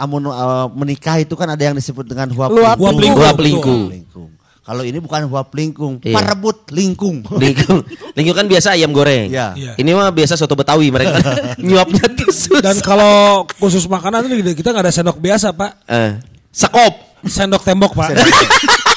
amun 0.00 0.32
uh, 0.32 0.66
menikah 0.72 1.20
itu 1.20 1.36
kan 1.36 1.52
ada 1.52 1.60
yang 1.60 1.76
disebut 1.76 2.08
dengan 2.08 2.32
huap 2.32 2.48
lingkung. 2.48 2.96
lingkung. 2.96 3.20
Huap 3.20 3.38
lingkung. 3.38 3.82
Lingkung. 3.92 4.30
Kalau 4.60 4.86
ini 4.86 5.02
bukan 5.02 5.26
huap 5.26 5.50
lingkung, 5.50 5.98
Iya. 5.98 6.14
parebut 6.14 6.68
lingkung. 6.70 7.26
Lingkung, 7.26 7.82
lingkung 8.16 8.36
kan 8.38 8.46
biasa 8.46 8.78
ayam 8.78 8.94
goreng. 8.94 9.26
Iya. 9.28 9.52
Iya. 9.58 9.72
Ini 9.76 9.90
mah 9.92 10.14
biasa 10.14 10.38
soto 10.38 10.54
Betawi 10.54 10.94
mereka 10.94 11.18
nyuapnya 11.66 12.06
tuh 12.14 12.30
susah. 12.30 12.62
Dan 12.62 12.76
kalau 12.80 13.44
khusus 13.58 13.84
makanan 13.90 14.30
itu 14.30 14.54
kita 14.56 14.70
nggak 14.70 14.86
ada 14.86 14.94
sendok 14.94 15.18
biasa 15.18 15.52
Pak. 15.52 15.70
Eh, 15.90 16.10
sekop, 16.54 16.94
Sendok 17.26 17.60
tembok 17.60 17.92
Pak. 17.92 18.16
Eh, 18.16 18.20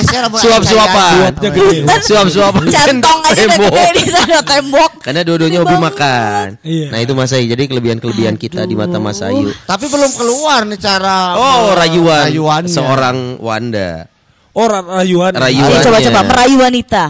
saya 0.00 0.20
rambut 0.22 0.38
suap-suapan, 0.38 1.12
Suapnya 1.12 1.50
gede. 1.50 1.76
suap-suapan. 2.00 2.62
Centong 2.66 3.20
aja 3.20 3.32
udah 3.34 3.36
Tembok. 3.36 3.72
gede 3.72 3.90
di 3.92 4.04
sana 4.08 4.38
tembok. 4.40 4.90
Karena 5.00 5.20
dua-duanya 5.20 5.58
hobi 5.60 5.76
makan. 5.76 6.46
Iya. 6.62 6.86
Nah 6.88 6.98
itu 6.98 7.12
Mas 7.12 7.30
Ayu. 7.30 7.46
Jadi 7.46 7.62
kelebihan-kelebihan 7.66 8.34
kita 8.34 8.62
di 8.62 8.72
mata 8.72 8.96
Mas 8.96 9.20
Ayu. 9.20 9.52
Tapi 9.62 9.84
belum 9.86 10.10
keluar 10.10 10.64
nih 10.64 10.78
cara 10.78 11.34
Oh 11.34 11.72
rayuan, 11.72 12.24
rayuannya. 12.26 12.70
seorang 12.70 13.16
Wanda. 13.38 14.08
Oh 14.52 14.64
ra- 14.64 14.80
rayuan. 15.00 15.32
Rayuan. 15.32 15.80
Coba-coba 15.80 16.20
merayu 16.22 16.56
wanita. 16.58 17.04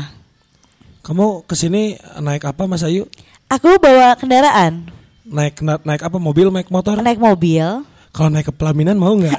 Kamu 1.01 1.42
ke 1.42 1.55
sini 1.55 1.95
naik 2.16 2.42
apa 2.45 2.64
Mas 2.64 2.83
Ayu? 2.83 3.07
Aku 3.47 3.77
bawa 3.77 4.14
kendaraan, 4.14 4.88
Naik 5.23 5.61
na- 5.61 5.79
naik 5.79 6.01
apa? 6.01 6.16
Mobil, 6.16 6.49
naik 6.49 6.66
motor? 6.68 6.97
naik 6.97 7.18
mobil. 7.18 7.85
Kalau 8.11 8.29
naik 8.29 8.47
ke 8.47 8.55
pelaminan 8.55 8.95
mau 8.95 9.12
nggak? 9.12 9.37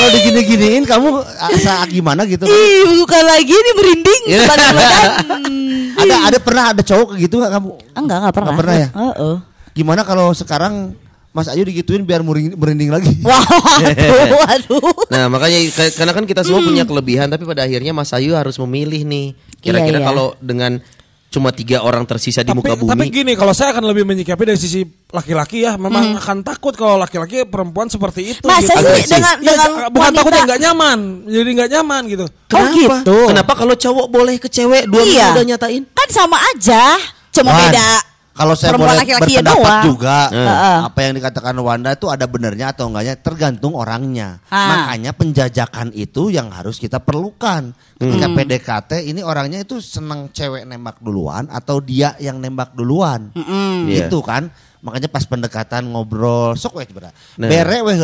Kalau 0.00 0.10
digini-giniin 0.10 0.84
kamu 0.88 1.08
asa 1.36 1.84
gimana 1.86 2.24
gitu 2.24 2.42
kan? 2.42 2.56
Ih, 2.56 3.04
bukan 3.04 3.22
lagi 3.22 3.52
ini 3.52 3.70
merinding 3.76 4.22
Iya. 4.26 4.40
Ada 6.00 6.16
ada 6.32 6.38
pernah 6.40 6.64
ada 6.72 6.80
cowok 6.80 7.12
kayak 7.12 7.20
gitu 7.20 7.34
nggak 7.36 7.52
kamu? 7.52 7.68
Enggak, 7.92 8.16
enggak 8.16 8.32
pernah. 8.32 8.46
Nggak 8.48 8.60
pernah 8.64 8.74
ya? 8.74 8.88
Heeh. 8.88 9.34
Gimana 9.70 10.00
kalau 10.02 10.32
sekarang 10.32 10.96
Mas 11.30 11.46
Ayu 11.46 11.62
digituin 11.62 12.02
biar 12.02 12.24
merinding, 12.24 12.56
merinding 12.56 12.88
lagi? 12.88 13.12
Waduh, 13.22 14.34
waduh. 14.40 14.82
Nah 15.12 15.28
makanya 15.28 15.58
ka- 15.70 15.94
karena 15.94 16.12
kan 16.12 16.24
kita 16.24 16.40
semua 16.42 16.58
punya 16.58 16.82
kelebihan 16.82 17.28
tapi 17.28 17.44
pada 17.44 17.62
akhirnya 17.62 17.92
Mas 17.92 18.10
Ayu 18.10 18.32
harus 18.32 18.56
memilih 18.58 19.04
nih. 19.04 19.36
Kira-kira 19.60 20.00
Iya, 20.00 20.02
iya. 20.02 20.08
kalau 20.08 20.26
dengan 20.40 20.80
cuma 21.30 21.48
tiga 21.48 21.78
orang 21.80 22.02
tersisa 22.02 22.42
di 22.42 22.50
tapi, 22.50 22.58
muka 22.58 22.74
tapi 22.74 22.82
bumi. 22.82 23.06
gini, 23.08 23.32
kalau 23.32 23.54
saya 23.54 23.70
akan 23.70 23.86
lebih 23.86 24.02
menyikapi 24.02 24.42
dari 24.44 24.58
sisi 24.58 24.82
laki-laki 25.08 25.62
ya, 25.62 25.78
memang 25.78 26.18
akan 26.18 26.42
takut 26.42 26.74
kalau 26.74 26.98
laki-laki 26.98 27.46
perempuan 27.46 27.86
seperti 27.86 28.34
itu. 28.34 28.44
Masa 28.44 28.74
gitu. 28.74 28.90
sih 28.92 29.06
dengan 29.08 29.36
Iya, 29.38 29.46
dengan 29.48 29.70
bukan 29.88 30.02
wanita- 30.04 30.18
takut 30.18 30.32
yang 30.34 30.46
nggak 30.46 30.60
nyaman, 30.60 30.98
jadi 31.24 31.48
nggak 31.54 31.70
nyaman 31.70 32.02
gitu. 32.06 32.26
Oh 32.26 32.66
gitu. 32.74 33.16
Kenapa 33.30 33.52
kalau 33.54 33.74
cowok 33.74 34.06
boleh 34.06 34.36
ke 34.36 34.50
cewek 34.50 34.84
dua 34.84 35.00
Iya. 35.00 35.06
minggu 35.06 35.30
udah 35.32 35.46
nyatain? 35.48 35.82
Kan 35.88 36.08
sama 36.10 36.36
aja, 36.50 36.98
cuma 37.30 37.54
Wan, 37.54 37.70
beda. 37.70 37.90
Kalau 38.40 38.54
saya 38.56 38.72
perempuan 38.72 38.88
boleh 38.88 39.00
laki-laki 39.04 39.32
ya 39.36 39.42
berpendapat 39.44 39.60
doang. 39.60 39.84
juga, 39.84 40.18
Heeh. 40.32 40.78
apa 40.88 40.98
yang 41.04 41.12
dikatakan 41.20 41.54
Wanda 41.60 41.90
itu 41.92 42.06
ada 42.08 42.24
benernya 42.24 42.66
atau 42.72 42.88
enggaknya 42.88 43.14
tergantung 43.20 43.76
orangnya. 43.76 44.40
Ah. 44.48 44.64
Makanya 44.72 45.12
penjajakan 45.12 45.92
itu 45.92 46.32
yang 46.32 46.48
harus 46.48 46.80
kita 46.80 47.04
perlukan. 47.04 47.76
Ketika 48.00 48.26
Hmm. 48.32 48.36
PDKT 48.40 48.90
ini 49.12 49.20
orangnya 49.20 49.60
itu 49.60 49.76
senang 49.84 50.32
cewek 50.32 50.64
nembak 50.64 51.04
duluan 51.04 51.52
atau 51.52 51.84
dia 51.84 52.16
yang 52.16 52.40
nembak 52.40 52.72
duluan. 52.72 53.28
Iya. 53.36 54.08
Gitu 54.08 54.24
kan. 54.24 54.48
Makanya 54.80 55.12
pas 55.12 55.28
pendekatan 55.28 55.92
ngobrol 55.92 56.56
sok 56.56 56.80
weh. 56.80 56.88
Nah. 57.36 57.44
Bere 57.44 57.84
weh 57.84 57.96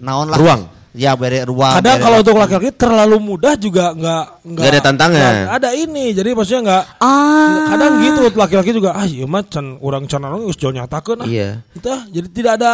naon 0.00 0.32
lah. 0.32 0.40
Ruang. 0.40 0.83
Ya 0.94 1.18
bere 1.18 1.42
ruang. 1.42 1.74
Kadang 1.74 1.98
kalau 1.98 2.22
untuk 2.22 2.38
laki-laki 2.38 2.70
terlalu 2.70 3.18
mudah 3.18 3.58
juga 3.58 3.90
nggak 3.92 4.24
Nggak 4.46 4.64
ada 4.64 4.80
tantangan. 4.80 5.34
nggak 5.42 5.56
ada 5.58 5.70
ini, 5.74 6.14
jadi 6.14 6.30
maksudnya 6.32 6.62
nggak. 6.62 6.84
Ah. 7.02 7.66
Kadang 7.74 7.92
gitu 7.98 8.22
laki-laki 8.30 8.70
juga, 8.70 8.94
ah 8.94 9.02
iya 9.02 9.26
mah 9.26 9.42
can 9.42 9.74
orang 9.82 10.06
can 10.06 10.22
orang 10.22 10.46
geus 10.46 10.54
jauh 10.54 10.70
nyatakeun 10.70 11.22
ah. 11.22 11.26
Iya. 11.26 11.66
Itu 11.74 11.88
ah, 11.90 12.06
jadi 12.06 12.28
tidak 12.30 12.52
ada 12.62 12.72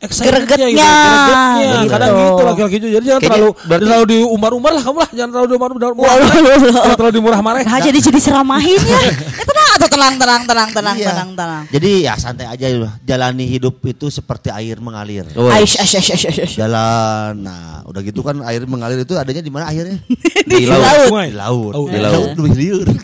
Gregetnya. 0.00 0.72
gitu, 0.72 0.80
gregetnya. 0.80 1.68
Gitu. 1.76 1.90
Kadang 1.92 2.10
gitu 2.16 2.42
laki-laki 2.46 2.76
juga. 2.78 2.92
Jadi 2.96 3.04
jangan 3.04 3.20
Kayaknya 3.20 3.36
terlalu 3.36 3.50
berarti- 3.60 3.84
terlalu 3.84 4.04
diumbar-umbar 4.08 4.70
lah 4.72 4.82
kamu 4.86 4.96
lah, 4.96 5.10
jangan 5.12 5.28
terlalu 5.28 5.48
diumbar-umbar. 5.50 5.90
Waduh. 5.92 6.30
Jangan 6.72 6.96
terlalu 6.96 7.12
dimurah 7.12 7.40
marah. 7.42 7.60
Nah, 7.60 7.78
jadi 7.82 7.98
jadi 8.00 8.16
seramahin 8.16 8.80
ya. 8.80 9.00
Tenang 9.90 10.14
tenang 10.14 10.42
tenang 10.42 10.42
tenang 10.42 10.68
tenang 10.70 10.96
Iya. 10.96 11.08
tenang 11.10 11.30
tenang. 11.34 11.62
Jadi 11.68 11.90
ya 12.00 12.14
santai 12.14 12.46
aja 12.46 12.66
lah. 12.72 12.92
Jalani 13.02 13.44
hidup 13.44 13.82
itu 13.82 14.06
seperti 14.06 14.48
air 14.48 14.78
mengalir. 14.78 15.26
Oh, 15.34 15.46
Aish, 15.46 15.76
aish, 15.76 15.98
aish, 15.98 16.10
aish, 16.14 16.38
aish. 16.40 16.54
Jalan. 16.54 17.34
Nah, 17.36 17.82
udah 17.84 18.00
gitu 18.00 18.22
kan 18.22 18.38
air 18.42 18.62
mengalir 18.64 18.98
itu 18.98 19.12
adanya 19.14 19.40
di 19.40 19.50
mana 19.50 19.66
akhirnya? 19.66 19.98
di 20.48 20.64
laut. 20.64 21.06
Sungai. 21.06 21.28
Di 21.28 21.36
laut. 21.36 21.72
Oh, 21.74 21.84
di 21.84 21.98
laut. 21.98 22.28
lebih 22.32 22.54
liur. 22.54 22.86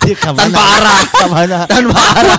Dia 0.00 0.16
ke 0.16 0.32
mana? 0.32 0.48
Tanpa 0.48 0.62
arah. 0.64 1.00
Ke 1.04 1.26
mana? 1.28 1.58
Tanpa 1.66 2.00
arah. 2.16 2.38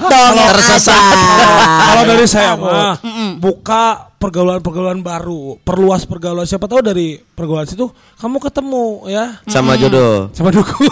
Tersesat. 0.49 1.15
Kalau 1.87 2.03
dari 2.07 2.25
saya 2.25 2.57
mah 2.57 2.97
buka 3.37 4.09
pergaulan-pergaulan 4.17 4.99
baru, 4.99 5.61
perluas 5.61 6.03
pergaulan. 6.03 6.43
Siapa 6.43 6.65
tahu 6.65 6.81
dari 6.81 7.21
pergaulan 7.21 7.65
situ 7.65 7.85
kamu 8.17 8.37
ketemu 8.39 8.85
ya 9.07 9.25
Sama 9.45 9.77
jodoh. 9.77 10.29
sama 10.33 10.49
dukun. 10.49 10.89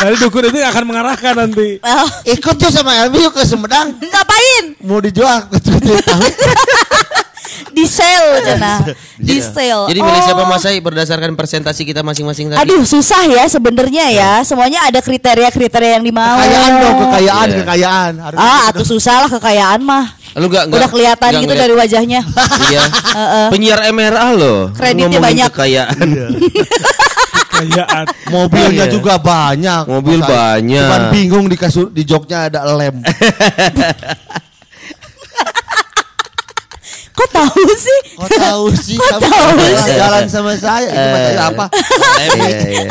Dari 0.00 0.16
dukun 0.16 0.42
itu 0.42 0.58
akan 0.58 0.84
mengarahkan 0.84 1.34
nanti. 1.36 1.76
Oh, 1.78 2.08
Ikut 2.24 2.54
tuh 2.56 2.72
sama 2.72 2.96
Elmi 2.98 3.20
yuk 3.20 3.32
ke 3.32 3.44
Sumedang. 3.44 3.92
ngapain? 4.00 4.64
Mau 4.80 4.96
dijual 4.98 5.44
tahu. 5.44 6.24
Di 7.70 7.84
sale 7.86 8.42
Jana. 8.42 8.82
Di 9.14 9.38
sale. 9.38 9.86
Jadi 9.86 10.00
milih 10.00 10.20
siapa 10.20 10.42
Oh. 10.42 10.48
Mas 10.48 10.64
Ai 10.64 10.80
berdasarkan 10.80 11.36
presentasi 11.36 11.84
kita 11.84 12.00
masing-masing 12.00 12.50
tadi? 12.50 12.58
Aduh 12.58 12.82
susah 12.82 13.22
ya 13.26 13.46
sebenarnya 13.46 14.10
ya. 14.10 14.32
Semuanya 14.42 14.82
ada 14.82 14.98
kriteria-kriteria 14.98 16.00
yang 16.00 16.04
dimau. 16.04 16.34
Kekayaan 16.36 16.72
dong, 16.80 16.96
kekayaan, 17.00 17.46
Iya. 17.46 17.56
kekayaan. 17.62 18.12
Harus 18.18 18.38
Ah, 18.38 18.60
atuh 18.68 18.86
susah 18.86 19.14
lah 19.20 19.30
kekayaan 19.30 19.80
mah. 19.80 20.04
Lu 20.34 20.46
gak, 20.46 20.66
Udah 20.66 20.88
kelihatan 20.88 21.30
gitu 21.38 21.54
dari 21.54 21.74
wajahnya. 21.74 22.20
Iya. 22.70 22.82
Penyiar 23.54 23.80
MRA 23.88 24.28
loh. 24.32 24.58
Kreditnya 24.72 25.06
ngomongin 25.10 25.22
banyak. 25.22 25.48
Kekayaan. 25.52 26.06
Kayaan. 27.62 28.04
Mobilnya 28.28 28.84
Iya. 28.84 28.92
juga 28.92 29.14
banyak. 29.16 29.82
Mobil 29.86 30.18
Masa- 30.18 30.30
banyak. 30.30 30.80
Cuman 30.82 31.02
bingung 31.10 31.46
di 31.46 31.56
kasur 31.56 31.88
di 31.88 32.02
joknya 32.02 32.48
ada 32.48 32.64
lem. 32.70 32.96
Kok 37.10 37.28
tahu 37.28 37.64
sih? 37.76 37.98
Kok 38.16 38.30
tahu 38.30 38.64
sih 38.72 38.96
Kok 38.96 39.08
kamu 39.10 39.28
tahu 39.28 39.50
jalan- 39.52 39.76
sih? 39.78 39.94
jalan 39.94 40.24
sama 40.26 40.52
saya? 40.56 40.88
Itu 40.88 41.04
maksudnya 41.06 41.44
apa? 41.44 41.64
Iya, 42.18 42.58
iya. 42.66 42.90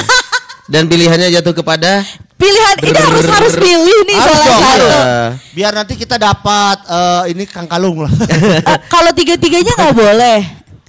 Dan 0.70 0.86
pilihannya 0.86 1.34
jatuh 1.34 1.56
kepada 1.56 2.06
Pilihan 2.40 2.78
ini 2.80 2.96
harus 2.96 3.26
harus 3.28 3.52
pilih 3.52 4.00
nih 4.06 4.16
Harus 4.16 4.32
salah 4.32 4.48
satu. 4.64 4.80
Iya. 4.80 5.04
Biar 5.52 5.72
nanti 5.74 5.94
kita 5.98 6.16
dapat 6.16 6.78
eh, 6.86 7.24
ini 7.34 7.44
Kang 7.44 7.68
Kalung 7.68 8.00
lah. 8.00 8.12
Eh, 8.32 8.64
Kalau 8.88 9.12
tiga-tiganya 9.12 9.76
nggak 9.76 9.92
boleh. 9.92 10.40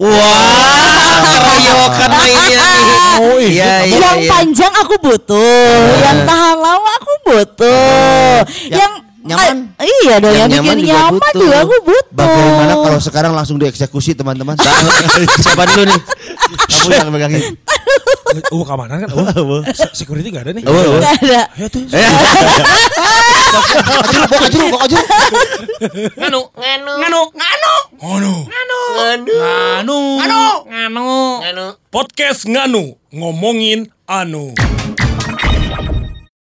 Wah, 0.00 1.20
keroyokan 1.20 2.08
mainnya 2.08 2.72
nih. 2.80 2.98
Oh, 3.20 3.36
iya, 3.36 3.84
iya, 3.84 4.00
yang 4.00 4.18
iya. 4.24 4.30
panjang 4.32 4.72
aku 4.72 4.96
butuh, 4.96 5.76
yang 6.00 6.24
tahan 6.24 6.56
lama 6.56 6.90
aku 6.96 7.12
butuh, 7.28 8.40
Yang 8.72 8.80
yang, 8.80 8.92
nyaman? 9.20 9.56
Ah, 9.76 9.84
iya 9.84 10.14
dong, 10.16 10.30
Yang 10.30 10.40
yang, 10.40 10.50
nyaman 10.50 10.64
bikin 10.64 10.78
juga 10.80 10.92
nyaman 10.96 11.12
butuh. 11.12 11.40
juga 11.40 11.56
aku 11.60 11.76
butuh. 11.82 12.04
Bagaimana 12.10 12.74
kalau 12.78 12.98
sekarang 12.98 13.32
langsung 13.32 13.56
dieksekusi 13.56 14.10
teman-teman? 14.12 14.56
Siapa 15.44 15.62
dulu 15.66 15.82
nih? 15.86 16.00
Kamu 16.66 16.90
yang 16.90 17.08
megangin. 17.10 17.42
Oh 18.48 18.62
keamanan 18.62 19.02
kan? 19.02 19.10
Oh, 19.10 19.60
se- 19.66 19.90
security 19.92 20.30
gak 20.30 20.46
ada 20.46 20.52
nih. 20.54 20.62
Oh, 20.64 20.72
oh. 20.72 20.98
Nggak 20.98 21.14
ada. 21.20 21.40
Ya 21.52 21.66
tuh. 21.66 21.82
Ajul, 24.00 24.22
bok 24.30 24.42
ajul, 24.46 24.64
bok 24.70 24.82
ajul. 24.86 25.02
Nganu, 26.16 26.40
nganu, 26.54 26.92
nganu, 26.96 27.22
nganu, 27.42 27.72
nganu, 27.98 28.78
nganu, 28.94 29.98
nganu, 30.22 30.40
nganu, 30.70 31.08
nganu. 31.42 31.66
Podcast 31.90 32.46
nganu 32.46 32.94
ngomongin 33.10 33.90
anu. 34.06 34.54